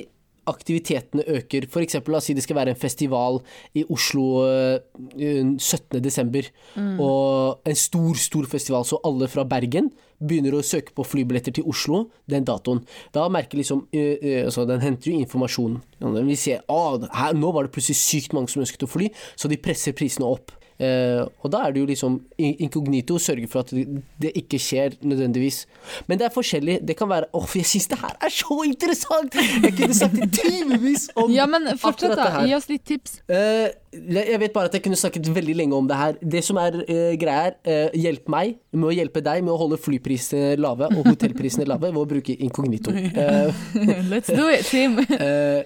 [0.51, 1.67] aktivitetene øker.
[1.85, 3.41] Eksempel, la oss si det skal være en festival
[3.77, 4.79] i Oslo ø,
[5.19, 6.01] ø, 17.
[6.05, 6.49] desember.
[6.79, 9.91] Og en stor, stor festival, så alle fra Bergen
[10.25, 12.85] begynner å søke på flybilletter til Oslo den datoen.
[13.13, 14.05] Da merker liksom ø,
[14.45, 15.81] altså Den henter jo informasjon.
[16.01, 19.51] Vi ser se at nå var det plutselig sykt mange som ønsket å fly, så
[19.51, 20.53] de presser prisene opp.
[20.83, 24.97] Eh, og da er det jo liksom in- inkognito sørger for at det, ikke skjer
[25.07, 25.61] nødvendigvis.
[26.09, 26.81] Men det er forskjellig.
[26.83, 29.35] Det kan være Åh, jeg syns det her er så interessant!
[29.63, 32.47] Jeg kunne snakket timevis om Ja, men fortsett da, her.
[32.51, 33.21] gi oss litt tips.
[33.31, 36.19] Eh, jeg vet bare at jeg kunne snakket veldig lenge om det her.
[36.21, 39.79] Det som er eh, greia er, hjelp meg med å hjelpe deg med å holde
[39.79, 42.91] flyprisene lave og hotellprisene lave ved å bruke inkognito.
[42.91, 43.55] Eh,
[44.11, 44.99] Let's do it, team.
[44.99, 45.63] Eh,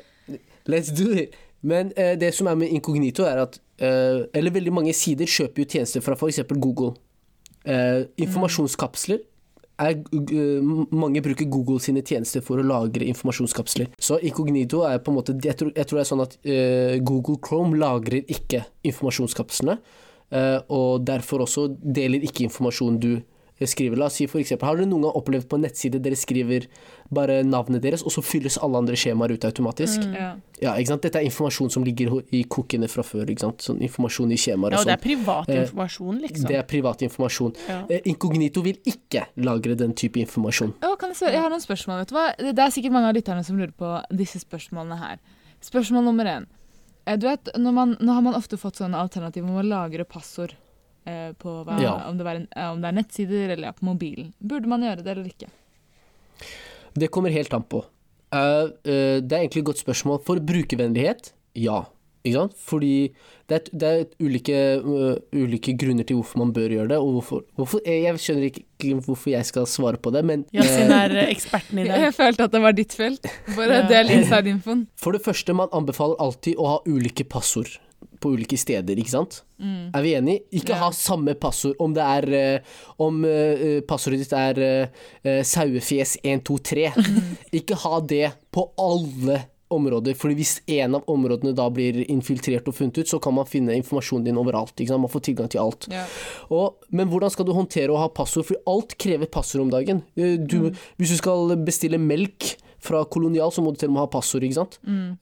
[0.69, 1.33] let's do it.
[1.63, 5.65] Men eh, det som er med inkognito, er at eh, Eller veldig mange sider kjøper
[5.65, 6.45] jo tjenester fra f.eks.
[6.55, 6.95] Google.
[7.67, 9.25] Eh, informasjonskapsler
[9.79, 9.95] er,
[10.91, 13.93] mange bruker Google sine tjenester for å lagre informasjonskapsler.
[13.99, 16.99] Så inkognito er på en måte Jeg tror, jeg tror det er sånn at eh,
[16.99, 19.79] Google Chrome lagrer ikke informasjonskapslene,
[20.35, 23.13] eh, og derfor også deler ikke informasjonen du
[23.67, 23.97] skriver.
[23.99, 26.67] La oss si for eksempel, Har dere noen gang opplevd på en nettside dere skriver
[27.11, 30.05] bare navnet deres, og så fylles alle andre skjemaer ut automatisk?
[30.15, 30.37] Ja.
[30.61, 31.03] Ja, ikke sant?
[31.03, 33.25] Dette er informasjon som ligger i kokene fra før.
[33.31, 33.59] ikke sant?
[33.63, 34.99] Sånn informasjon i skjemaer Ja, og og det sånn.
[34.99, 36.47] er privat Eh, informasjon, liksom.
[36.49, 37.55] Det er privat informasjon.
[37.69, 37.85] Ja.
[37.91, 40.75] Eh, Inkognito vil ikke lagre den type informasjon.
[40.83, 41.33] Å, kan jeg, spørre?
[41.33, 41.99] jeg har noen spørsmål.
[41.99, 42.27] vet du hva?
[42.55, 45.19] Det er sikkert mange av lytterne som lurer på disse spørsmålene her.
[45.63, 46.47] Spørsmål nummer én.
[47.07, 50.53] Eh, Du vet, man, nå har man ofte fått sånne alternativer om å lagre passord
[51.09, 51.95] eh, på hva, Ja.
[52.11, 54.33] om, det var en, eh, om det er nettsider eller ja, på mobilen.
[54.41, 55.49] Burde man gjøre det eller ikke?
[56.99, 57.85] Det kommer helt an på.
[58.35, 60.21] Uh, uh, det er egentlig et godt spørsmål.
[60.27, 61.85] For brukervennlighet, ja.
[62.27, 62.57] Ikke sant?
[62.61, 62.91] Fordi
[63.49, 66.99] det er, det er ulike, uh, ulike grunner til hvorfor man bør gjøre det.
[66.99, 71.15] Og hvorfor, hvorfor jeg, skjønner ikke hvorfor jeg skal svare på det, men Yasin er
[71.29, 72.01] eksperten i det.
[72.09, 73.31] Jeg følte at det var ditt felt.
[73.57, 73.87] Bare Ja.
[73.89, 74.87] del inside-infoen.
[74.99, 77.79] For det første, man anbefaler alltid å ha ulike passord
[78.21, 79.43] på ulike steder, ikke sant?
[79.59, 79.91] Mm.
[79.95, 80.43] Er vi enige?
[80.61, 80.85] Ikke Ja.
[80.85, 82.61] ha samme passord om det er uh,
[82.99, 84.89] Om uh, passordet ditt er uh,
[85.25, 86.91] eh, sauefjes123.
[87.59, 92.75] Ikke ha det på alle områder, Fordi hvis en av områdene da blir infiltrert og
[92.75, 94.73] funnet ut, så kan man finne informasjonen din overalt.
[94.79, 95.05] Ikke sant?
[95.05, 95.89] Man får tilgang til alt.
[95.93, 96.07] Ja.
[96.49, 98.49] Og, men hvordan skal du håndtere å ha passord?
[98.49, 100.01] For alt krever passord om dagen.
[100.17, 100.81] Du, mm.
[100.97, 104.47] Hvis du skal bestille melk fra Kolonial, så må du til og med ha passord,
[104.47, 104.81] ikke sant?
[104.89, 105.21] Mm.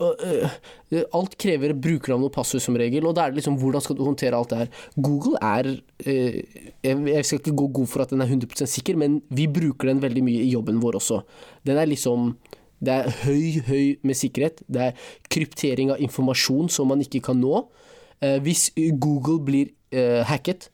[0.00, 4.04] Alt krever brukernavn og passord som regel, og da er det liksom hvordan skal du
[4.06, 4.70] håndtere alt det her.
[4.96, 5.68] Google er
[6.04, 6.40] eh,
[6.84, 10.02] jeg, skal ikke gå god for at den er 100% sikker, men vi bruker den
[10.02, 11.20] veldig mye i jobben vår også.
[11.68, 12.34] Den er liksom
[12.80, 14.62] det er høy, høy med sikkerhet.
[14.64, 17.66] Det er kryptering av informasjon som man ikke kan nå.
[18.24, 20.70] Eh, hvis Google blir eh, hacket,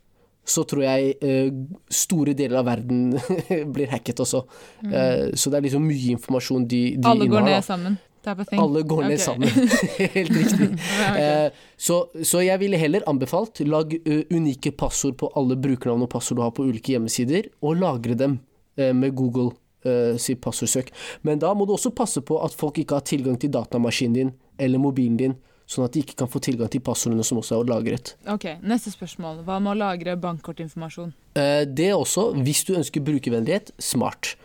[0.46, 1.48] så tror jeg eh,
[1.90, 3.16] store deler av verden
[3.74, 4.44] blir hacket også.
[4.86, 7.64] Eh, så det er liksom mye informasjon de, de Alle går ned da.
[7.66, 7.98] sammen.
[8.26, 9.24] Alle går ned okay.
[9.24, 9.48] sammen.
[10.16, 10.68] Helt riktig.
[11.10, 11.44] okay.
[11.46, 13.92] Eh, så, så jeg ville heller anbefalt lag
[14.30, 18.38] unike passord på alle brukernavn og passord du har på ulike hjemmesider, og lagre dem
[18.78, 19.52] eh, med Google
[19.86, 20.92] eh, sitt passordsøk.
[21.26, 24.34] Men da må du også passe på at folk ikke har tilgang til datamaskinen din
[24.58, 25.36] eller mobilen din,
[25.66, 28.12] sånn at de ikke kan få tilgang til passordene som også er lagret.
[28.30, 29.40] Ok, Neste spørsmål.
[29.44, 31.12] Hva med å lagre bankkortinformasjon?
[31.34, 34.36] Eh, Det også, hvis du ønsker brukervennlighet, smart.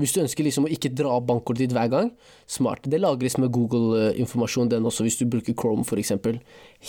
[0.00, 2.10] Hvis du ønsker liksom å ikke dra opp bankkortet ditt hver gang,
[2.48, 2.82] smart.
[2.88, 6.12] Det lagres med Google-informasjon, den også, hvis du bruker Chrome f.eks.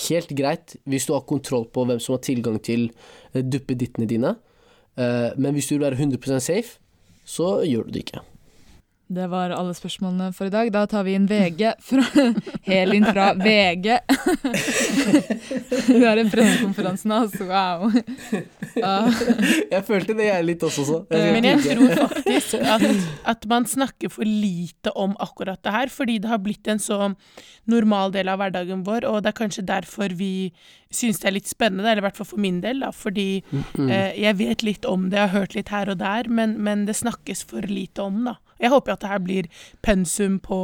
[0.08, 2.88] Helt greit hvis du har kontroll på hvem som har tilgang til
[3.34, 4.36] eh, duppedittene dine.
[4.98, 6.80] Eh, Men hvis du vil være 100% safe,
[7.26, 8.22] så gjør du det ikke.
[9.12, 10.70] Det var alle spørsmålene for i dag.
[10.72, 12.04] Da tar vi inn VG fra
[12.70, 13.90] Helin fra VG.
[15.88, 17.48] Hun har en pressekonferanse nå, altså.
[17.50, 17.92] Wow.
[18.88, 19.10] Ah,
[19.74, 21.00] Jeg følte det jeg litt også, så.
[21.12, 22.86] Jeg Men jeg tror faktisk at,
[23.34, 27.12] at man snakker for lite om akkurat det her, fordi det har blitt en så
[27.72, 30.32] normal del av hverdagen vår, og det er kanskje derfor vi
[30.92, 33.90] syns det er litt spennende, eller i hvert fall for min del, da, fordi Mm.
[33.92, 36.86] eh, jeg vet litt om det, jeg har hørt litt her og der, men, men
[36.88, 38.34] det snakkes for lite om, da.
[38.62, 39.50] Jeg håper at det her blir
[39.82, 40.62] pensum på,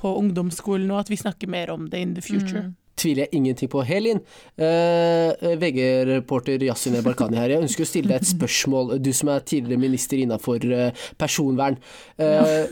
[0.00, 2.66] på ungdomsskolen, og at vi snakker mer om det in the future.
[2.68, 2.76] mm.
[3.00, 3.82] tviler jeg ingenting på.
[3.88, 4.18] Helin,
[4.60, 7.54] eh, VG-reporter Yassine Barkani her.
[7.54, 11.78] Jeg ønsker å stille deg et spørsmål, du som er tidligere minister innafor eh, personvern.
[12.18, 12.68] Eh,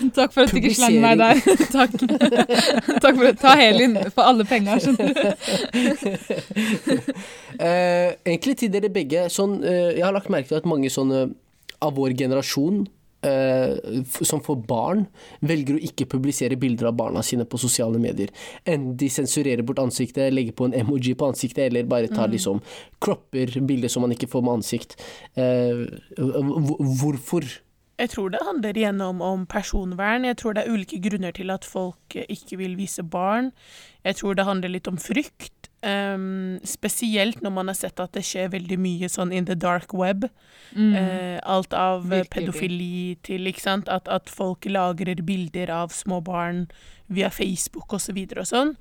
[0.14, 1.40] Takk for at du ikke slang meg der.
[1.76, 1.94] Takk.
[3.04, 5.20] Takk for Ta Helin for alle penger, skjønner du.
[7.58, 11.28] eh, egentlig til dere begge, sånn, eh, jeg har lagt merke til at mange sånne
[11.80, 15.04] av vår generasjon eh, som får barn,
[15.44, 18.32] velger å ikke publisere bilder av barna sine på sosiale medier.
[18.64, 22.62] Enten de sensurerer bort ansiktet, legger på en emoji på ansiktet, eller bare tar liksom
[23.02, 24.96] kropper bilder som man ikke får med ansikt.
[25.36, 25.84] Eh,
[27.02, 27.44] hvorfor?
[28.00, 30.24] Jeg tror det handler igjennom om personvern.
[30.24, 33.52] Jeg tror det er ulike grunner til at folk eh, ikke vil vise barn.
[34.04, 35.69] Jeg tror det handler litt om frykt.
[35.86, 39.94] Ehm, spesielt når man har sett at det skjer veldig mye sånn in the dark
[39.96, 40.26] web.
[40.74, 40.92] Mm.
[40.94, 42.30] Uh, alt av Virkelig.
[42.34, 43.88] pedofili til ikke sant?
[43.88, 46.68] At, at folk lagrer bilder av små barn
[47.10, 48.16] via Facebook osv.
[48.16, 48.74] Og, så og sånn.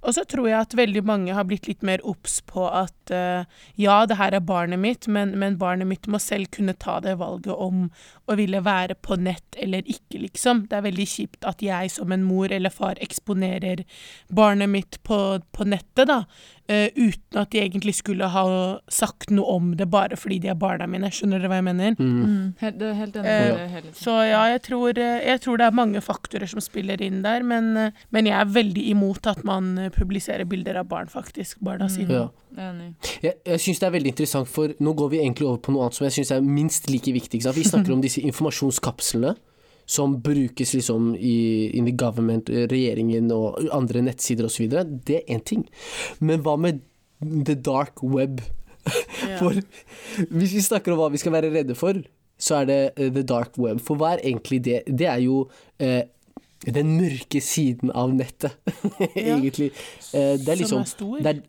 [0.00, 3.44] Og så tror jeg at veldig mange har blitt litt mer obs på at uh,
[3.76, 7.18] ja, det her er barnet mitt, men, men barnet mitt må selv kunne ta det
[7.20, 7.88] valget om
[8.30, 10.64] å ville være på nett eller ikke, liksom.
[10.70, 13.84] Det er veldig kjipt at jeg som en mor eller far eksponerer
[14.32, 15.20] barnet mitt på,
[15.52, 16.22] på nettet, da.
[16.70, 18.44] Eh, uten at de egentlig skulle ha
[18.92, 21.10] sagt noe om det bare fordi de er barna mine.
[21.10, 21.96] Skjønner dere hva jeg mener?
[21.98, 22.54] Mm.
[22.62, 23.82] Helt, det er helt enig Eh, ja.
[23.98, 27.42] Så ja, jeg tror, eh, jeg tror det er mange faktorer som spiller inn der,
[27.42, 31.58] men, eh, men jeg er veldig imot at man publiserer bilder av barn, faktisk.
[31.60, 31.94] Barna Mm.
[31.96, 32.14] sine.
[32.14, 32.28] Ja.
[32.70, 32.94] Enig.
[33.22, 35.84] Jeg, jeg syns det er veldig interessant, for nå går vi egentlig over på noe
[35.86, 37.42] annet som jeg syns er minst like viktig.
[37.54, 39.36] Vi snakker om disse informasjonskapslene
[39.90, 44.68] som brukes liksom i in the government, regjeringen og andre nettsider osv.
[44.70, 45.66] Det er én ting.
[46.20, 46.84] Men hva med
[47.20, 48.40] the dark web?
[49.26, 49.36] Ja.
[49.40, 49.58] For
[50.30, 51.98] hvis vi snakker om hva vi skal være redde for,
[52.40, 53.82] så er det eh, the dark web.
[53.84, 54.80] For hva er egentlig det?
[54.86, 55.42] Det er jo
[55.82, 56.06] eh,
[56.64, 58.56] den mørke siden av nettet,
[59.14, 59.72] egentlig.
[60.14, 61.18] Eh, det er liksom som er stor.
[61.18, 61.42] det er,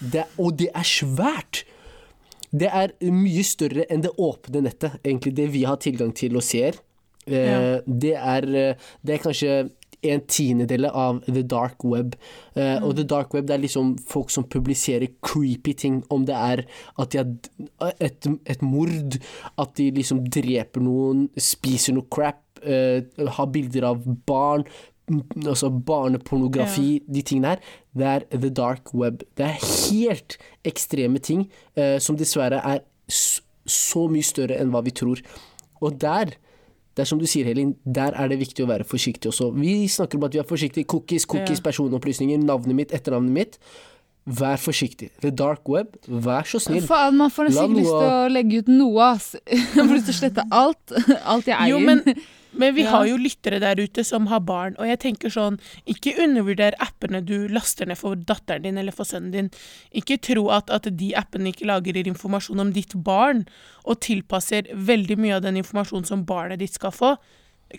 [0.00, 1.64] det er, og det er svært!
[2.50, 6.42] Det er mye større enn det åpne nettet, egentlig det vi har tilgang til og
[6.42, 6.80] ser.
[7.26, 7.80] Eh, Ja.
[7.86, 9.70] det, er, eh, det er kanskje
[10.02, 12.14] en tiendedel av the dark web.
[12.54, 12.84] Mm.
[12.84, 16.64] Og the dark web det er liksom folk som publiserer creepy ting, om det er
[16.98, 19.18] at de har et, et mord,
[19.58, 23.02] at de liksom dreper noen, spiser noe crap, eh,
[23.36, 24.64] har bilder av barn,
[25.44, 27.62] altså barnepornografi, de tingene her.
[27.96, 29.24] Det er the dark web.
[29.36, 29.58] Det er
[29.90, 31.48] helt ekstreme ting
[31.78, 33.40] uh, som dessverre er s
[33.70, 35.20] så mye større enn hva vi tror.
[35.84, 36.32] Og der
[37.00, 39.50] det er som du sier, Helin, der er det viktig å være forsiktig også.
[39.56, 40.84] Vi snakker om at vi er forsiktige.
[40.90, 41.66] Cookies, cookies, Ja.
[41.70, 43.56] personopplysninger, navnet mitt, etternavnet mitt.
[44.28, 45.08] Vær forsiktig.
[45.24, 46.84] The dark web, vær så snill.
[46.86, 49.30] Faen, man får nesten ikke lyst til å legge ut noe, ass.
[49.48, 50.92] Jeg får lyst til å slette alt.
[51.32, 51.72] Alt jeg eier.
[51.72, 52.04] Jo, men,
[52.52, 52.90] men vi Ja.
[52.90, 57.24] har jo lyttere der ute som har barn, og jeg tenker sånn, ikke undervurder appene
[57.24, 59.50] du laster ned for datteren din eller for sønnen din.
[59.94, 63.46] Ikke tro at, at de appene ikke lagrer informasjon om ditt barn,
[63.84, 67.16] og tilpasser veldig mye av den informasjonen som barnet ditt skal få,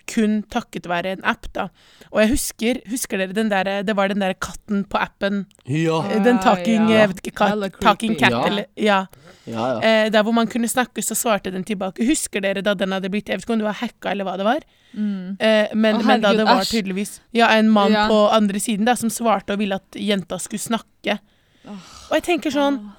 [0.06, 1.68] kun takket være en app, da.
[2.10, 6.00] Og jeg husker, husker dere den der, det var den der katten på appen, Ja.
[6.24, 7.00] den talking, ja.
[7.02, 8.44] jeg vet ikke, Hella talking cat, Ja.
[8.46, 9.00] eller, ja.
[9.46, 10.04] Ja, ja.
[10.06, 12.04] Eh, der hvor man kunne snakke, så svarte den tilbake.
[12.06, 14.36] Husker dere da den hadde blitt Jeg vet ikke om det var hacka eller hva
[14.38, 14.60] det var.
[14.94, 15.36] Mm.
[15.40, 18.06] Eh, men, Å, men da det var tydeligvis Ja, en mann Ja.
[18.08, 21.18] på andre siden da som svarte og ville at jenta skulle snakke.
[21.66, 22.92] Og jeg tenker sånn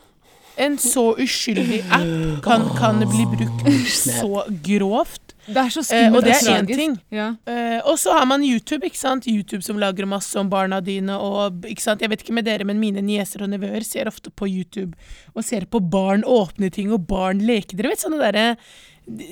[0.57, 5.33] En så uskyldig app kan, kan bli brukt så grovt.
[5.43, 6.93] Det er så Eh, og det er én ting.
[7.11, 7.33] Ja.
[7.49, 9.25] Eh, og så har man YouTube, ikke sant?
[9.27, 11.17] YouTube som lager masse om barna dine.
[11.19, 12.01] Og, ikke sant?
[12.01, 14.93] Jeg vet ikke med dere, men mine nieser og nevøer ser ofte på YouTube
[15.35, 17.75] og ser på barn åpne ting og barn leke.
[17.75, 18.55] Dere vet sånne derre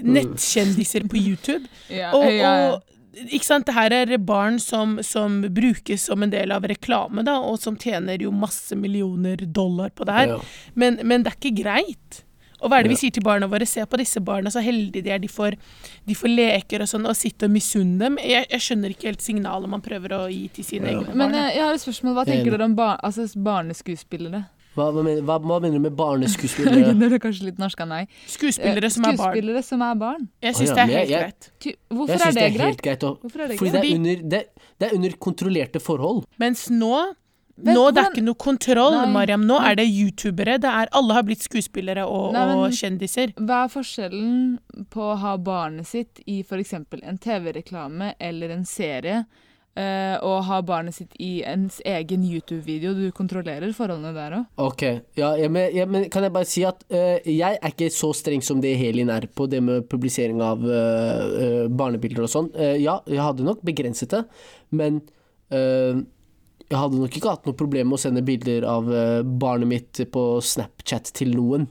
[0.03, 1.63] nettkjendiser på YouTube.
[1.89, 2.71] Ja, Og, ja, ja.
[2.73, 2.81] og
[3.13, 7.37] ikke sant, det her er barn som, som brukes som en del av reklame, da,
[7.43, 10.27] og som tjener jo masse millioner dollar på det her.
[10.35, 10.41] Ja.
[10.75, 12.21] Men, men det er ikke greit.
[12.61, 13.01] Og hva er det vi Ja.
[13.01, 13.65] sier til barna våre?
[13.65, 15.19] Se på disse barna, så heldige de er.
[15.19, 15.55] De får,
[16.05, 18.17] de får leker og sånn, og sitte og misunne dem.
[18.21, 20.99] Jeg, jeg skjønner ikke helt signalet man prøver å gi til sine Ja.
[20.99, 21.31] egne Men barn.
[21.31, 22.13] Men jeg har et spørsmål.
[22.13, 24.43] Hva er tenker dere om bar altså, barneskuespillere?
[24.75, 26.93] Hva, hva, mener, hva, hva mener du med barneskuespillere?
[27.01, 28.03] Det er kanskje litt norsk av nei.
[28.31, 29.31] Skuespillere Eh, som er barn.
[29.33, 30.27] Skuespillere som er barn.
[30.41, 31.49] Jeg syns ja, det er helt jeg- greit.
[31.65, 32.67] Jeg Hvorfor er det det er greit?
[32.67, 33.01] helt greit.
[33.23, 33.73] Hvorfor er det Fordi greit?
[33.73, 34.43] det er, Fordi- under, det,
[34.79, 36.23] det er under kontrollerte forhold.
[36.39, 36.93] Mens nå
[37.61, 39.09] Vet nå det er ikke noe kontroll, Nei.
[39.11, 39.43] Mariam.
[39.45, 40.55] Nå er det youtubere.
[40.57, 43.33] Det er, alle har blitt skuespillere og, Nei, men- og kjendiser.
[43.37, 46.73] Hva er forskjellen på å ha barnet sitt i f.eks.
[46.73, 49.25] en TV-reklame eller en serie,
[49.79, 52.93] eh, og ha barnet sitt i ens egen YouTube-video?
[52.97, 54.45] Du kontrollerer forholdene der òg.
[54.67, 54.83] Ok,
[55.19, 58.11] ja, ja, men, ja, men kan jeg bare si at uh, jeg er ikke så
[58.17, 62.49] streng som det Helin er på det med publisering av uh, barnebilder og sånn.
[62.81, 64.25] Ja, jeg hadde nok begrenset det,
[64.75, 65.01] men
[65.51, 68.87] jeg hadde nok ikke hatt noe problem med å sende bilder av
[69.41, 71.65] barnet mitt på Snapchat til noen.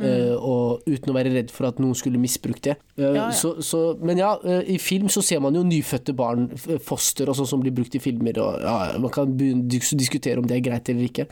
[0.00, 2.76] Eh, og uten å være redd for at noen skulle misbrukt det.
[2.96, 3.28] Eh, Ja, ja.
[3.36, 6.48] Så, så, men ja, eh, i film så ser man jo nyfødte barn,
[6.84, 8.38] foster og sånn som blir brukt i filmer.
[8.42, 11.28] Og, ja, man kan diskutere om det er greit eller ikke.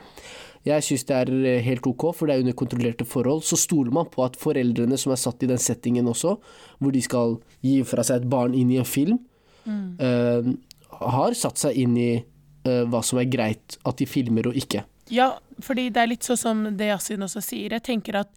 [0.65, 3.43] Jeg syns det er helt ok, for det er under kontrollerte forhold.
[3.45, 6.39] Så stoler man på at foreldrene som er satt i den settingen også,
[6.81, 9.19] hvor de skal gi fra seg et barn inn i en film,
[10.01, 10.55] eh,
[11.05, 12.13] har satt seg inn i
[12.69, 14.85] uh, hva som er greit at de filmer og ikke.
[15.13, 17.75] Ja, fordi det er litt sånn som det Yasin også sier.
[17.77, 18.31] Jeg tenker at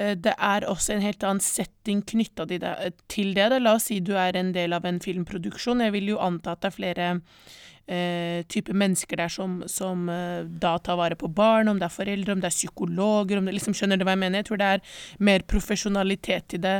[0.00, 3.50] uh, det er også en helt annen setting knytta til det.
[3.50, 3.60] Da.
[3.60, 5.84] La oss si du er en del av en filmproduksjon.
[5.84, 10.42] Jeg vil jo anta at det er flere uh, typer mennesker der som, som uh,
[10.48, 13.58] da tar vare på barn, om det er foreldre, om det er psykologer, om det
[13.58, 14.40] liksom Skjønner du hva jeg mener?
[14.40, 15.00] Jeg tror det er
[15.30, 16.78] mer profesjonalitet i det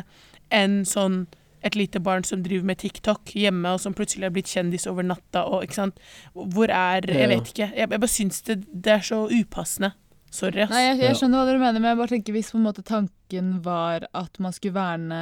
[0.55, 1.25] enn sånn
[1.65, 5.03] et lite barn som driver med TikTok hjemme, og som plutselig har blitt kjendis over
[5.07, 6.01] natta, og ikke sant.
[6.35, 7.71] Hvor er Jeg vet ikke.
[7.73, 9.93] Jeg, jeg bare syns det, det er så upassende.
[10.35, 10.71] Sorry, ass.
[10.75, 12.83] Nei, jeg, jeg skjønner hva dere mener, men jeg bare tenker hvis på en måte
[12.83, 15.21] tanken var at man skulle verne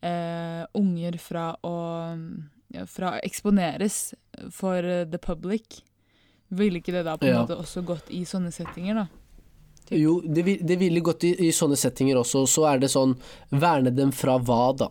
[0.00, 1.74] eh, unger fra å,
[2.88, 4.14] fra eksponeres
[4.50, 4.80] for
[5.12, 5.82] the public,
[6.50, 7.42] ville ikke det da på en Ja.
[7.44, 9.06] måte også gått i sånne settinger, da?
[9.86, 9.98] Typ.
[9.98, 12.44] Jo, det, det ville gått i, i sånne settinger også.
[12.46, 13.16] Så er det sånn
[13.50, 14.88] Verne dem fra hva, da?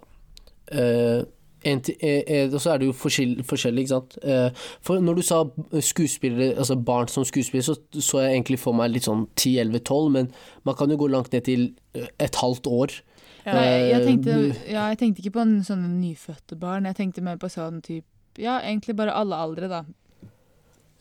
[0.71, 1.23] Eh,
[1.63, 4.17] eh, eh, og så er det jo forskjellig, forskjellig, ikke sant.
[4.23, 4.49] Eh,
[4.85, 5.43] for når du sa
[5.81, 10.31] skuespillere, altså barn som skuespillere, så så jeg egentlig for meg litt sånn 10-11-12, men
[10.63, 12.99] man kan jo gå langt ned til et halvt år.
[13.45, 13.55] Ja.
[13.55, 14.31] jeg, jeg, tenkte,
[14.69, 18.05] ja, jeg tenkte ikke på en sånn nyfødte barn, jeg tenkte mer på sånn type
[18.37, 19.79] Ja, egentlig bare alle aldre, da.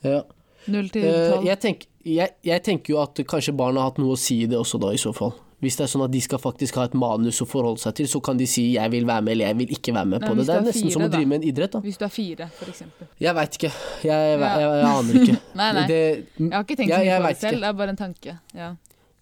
[0.03, 0.23] Ja.
[0.67, 1.45] Null til tolv.
[1.45, 4.57] jeg, tenk, jeg tenker jo at kanskje barn har hatt noe å si i det
[4.59, 5.35] også, da, i så fall.
[5.59, 8.07] Hvis det er sånn at de skal faktisk ha et manus å forholde seg til,
[8.07, 10.35] så kan de si 'jeg vil være med' eller 'jeg vil ikke være med' på
[10.35, 10.45] det.
[10.47, 11.79] Det er er nesten som å drive med en idrett, da.
[11.79, 13.07] Hvis du er fire, for eksempel.
[13.19, 13.71] Jeg veit ikke.
[14.03, 15.39] Jeg, jeg, jeg, jeg aner ikke.
[15.59, 15.87] Nei, nei.
[15.87, 17.61] Det, Jeg har ikke tenkt så mye på det selv, ikke.
[17.61, 18.39] det er bare en tanke.
[18.55, 18.75] Ja.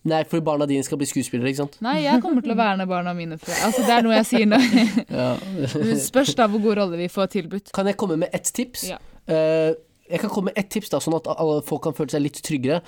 [0.06, 1.82] nei, for barna dine skal bli skuespillere, ikke sant?
[1.82, 4.46] Nei, jeg kommer til å verne barna mine fra Altså, det er noe jeg sier
[4.46, 4.58] nå.
[5.74, 7.74] Det Spørs da hvor god rolle vi får tilbudt.
[7.74, 8.90] Kan jeg komme med ett tips?
[8.94, 9.02] Ja.
[9.28, 9.74] Uh,
[10.10, 12.40] jeg kan komme med ett tips, da, sånn at alle folk kan føle seg litt
[12.46, 12.82] tryggere.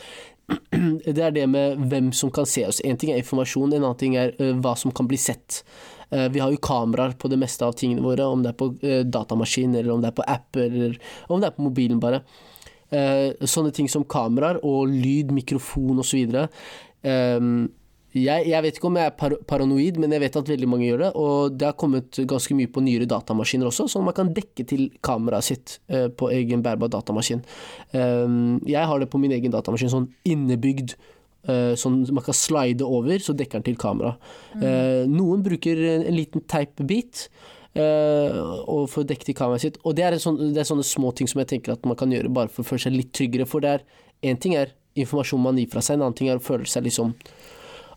[1.06, 2.82] Det er det med hvem som kan se oss.
[2.86, 5.64] En ting er informasjon, en annen ting er eh, hva som kan bli sett.
[6.10, 8.70] Eh, vi har jo kameraer på det meste av tingene våre, om det er på
[8.86, 12.24] eh, datamaskin, eller om det er på app, eller om det er på mobilen, bare.
[12.90, 16.32] Sånne ting som kameraer og lyd, mikrofon osv.
[17.06, 17.68] Um,
[18.18, 20.88] jeg, jeg vet ikke om jeg er par paranoid, men jeg vet at veldig mange
[20.88, 21.10] gjør det.
[21.22, 24.88] Og det har kommet ganske mye på nyere datamaskiner også, at man kan dekke til
[25.06, 27.44] kameraet sitt eh, på egen bærbar datamaskin.
[27.94, 30.98] Um, jeg har det på min egen datamaskin, sånn innebygd.
[31.50, 34.16] Uh, sånn man kan slide over, så dekker den til kamera.
[34.58, 37.28] Uh, noen bruker en, en liten teipbit.
[37.78, 39.80] Uh, og for å dekke til kameraet sitt.
[39.86, 41.98] Og det er, en sånn, det er sånne små ting som jeg tenker at man
[42.00, 43.46] kan gjøre bare for å føle seg litt tryggere.
[43.48, 43.86] For det er
[44.26, 46.88] én ting er informasjon man gir fra seg, en annen ting er å føle seg
[46.88, 47.14] liksom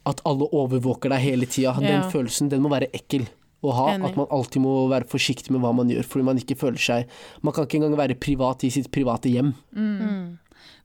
[0.07, 1.75] At alle overvåker deg hele tida.
[1.79, 2.09] Den Ja.
[2.11, 3.29] følelsen, den må være ekkel
[3.63, 3.89] å ha.
[3.95, 4.11] Enig.
[4.11, 7.07] At man alltid må være forsiktig med hva man gjør, fordi man ikke føler seg
[7.43, 9.55] Man kan ikke engang være privat i sitt private hjem.
[9.77, 10.39] Mm.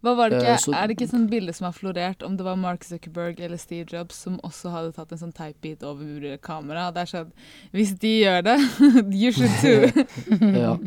[0.03, 2.22] Hva var det ikke, uh, så- Er det ikke et sånt bilde som har florert,
[2.24, 5.82] om det var Mark Zuckerberg eller Steve Jobs som også hadde tatt en sånn teipbit
[5.82, 6.93] over kameraet?
[6.93, 7.32] Det er sånn
[7.74, 8.59] Hvis de gjør det,
[9.22, 10.05] you should too.
[10.61, 10.78] Ja.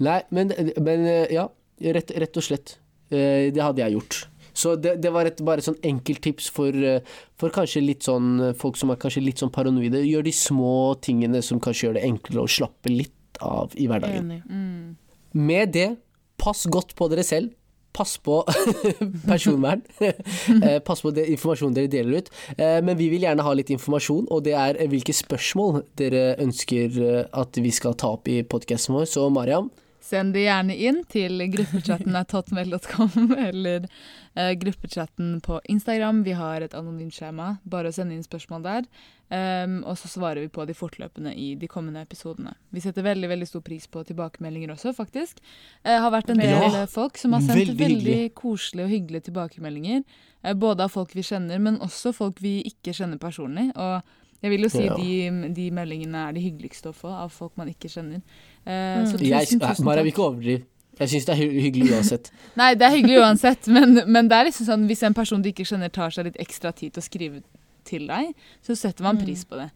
[0.00, 0.48] Nei, men,
[0.80, 1.48] men eh, ja.
[1.80, 2.76] Rett, rett og slett.
[3.10, 4.26] Eh, Det hadde jeg gjort.
[4.58, 7.04] Så det, det var et bare et sånn enkelttips for, eh,
[7.38, 10.02] for kanskje litt sånn eh, folk som er kanskje litt sånn paranoide.
[10.06, 10.72] Gjør de små
[11.04, 14.34] tingene som kanskje gjør det enklere å slappe litt av i hverdagen.
[14.42, 14.96] Mm.
[15.38, 15.88] Med det,
[16.40, 17.54] pass godt på dere selv.
[17.98, 18.44] pass på
[19.30, 19.80] personvern.
[20.58, 22.28] Eh, pass på informasjonen dere deler ut.
[22.58, 27.58] Men vi vil gjerne ha litt informasjon, og det er hvilke spørsmål dere ønsker at
[27.58, 29.08] vi skal ta opp i podkasten vår.
[29.10, 29.70] Så Mariam,
[30.08, 33.88] Send det gjerne inn til gruppechatten at hotmail.com eller
[34.38, 36.22] eh, gruppechatten på Instagram.
[36.26, 37.56] Vi har et anonymt skjema.
[37.68, 38.86] Bare å sende inn spørsmål der.
[39.28, 42.54] Um, og så svarer vi på de fortløpende i de kommende episodene.
[42.72, 45.42] Vi setter veldig veldig stor pris på tilbakemeldinger også, faktisk.
[45.84, 49.26] Det har vært en del Ja, folk som har sendt veldig veldig, koselige og hyggelige
[49.28, 50.06] tilbakemeldinger.
[50.44, 53.68] Eh, både av folk vi kjenner, men også folk vi ikke kjenner personlig.
[53.76, 54.00] Og
[54.40, 54.96] jeg vil jo si Ja.
[54.96, 58.22] de, de meldingene er de hyggeligste å få av folk man ikke kjenner.
[58.64, 60.12] Eh, så tusen, tusen, jeg, tusen vi takk.
[60.14, 60.64] ikke overdriv.
[60.98, 62.30] Jeg syns det er hyggelig uansett.
[62.60, 65.48] Nei, det er hyggelig uansett, men, men det er liksom sånn hvis en person du
[65.52, 67.42] ikke kjenner tar seg litt ekstra tid til å skrive
[67.88, 69.22] til deg, så setter man Mm.
[69.24, 69.70] pris på det.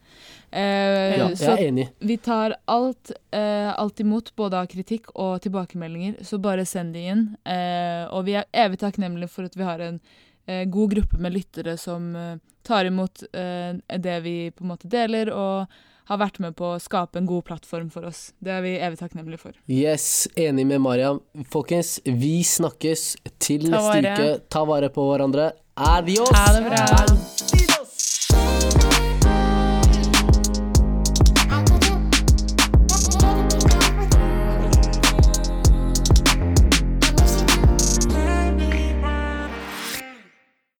[0.52, 1.86] Eh, Ja, jeg er enig.
[2.00, 7.06] vi tar alt, eh, alt imot, både av kritikk og tilbakemeldinger, så bare send de
[7.08, 7.22] inn.
[7.46, 10.00] Eh, og vi er evig takknemlige for at vi har en
[10.46, 14.88] eh, god gruppe med lyttere som eh, tar imot eh, det vi på en måte
[14.90, 15.68] deler, og
[16.12, 18.30] har vært med på å skape en god plattform for oss.
[18.42, 19.56] Det er vi evig takknemlige for.
[19.70, 21.22] Yes, enig med Mariam.
[21.52, 23.08] Folkens, vi snakkes
[23.42, 24.30] til neste uke.
[24.52, 25.52] Ta vare på hverandre.
[25.76, 26.30] Adios!
[26.36, 27.61] Ha det bra.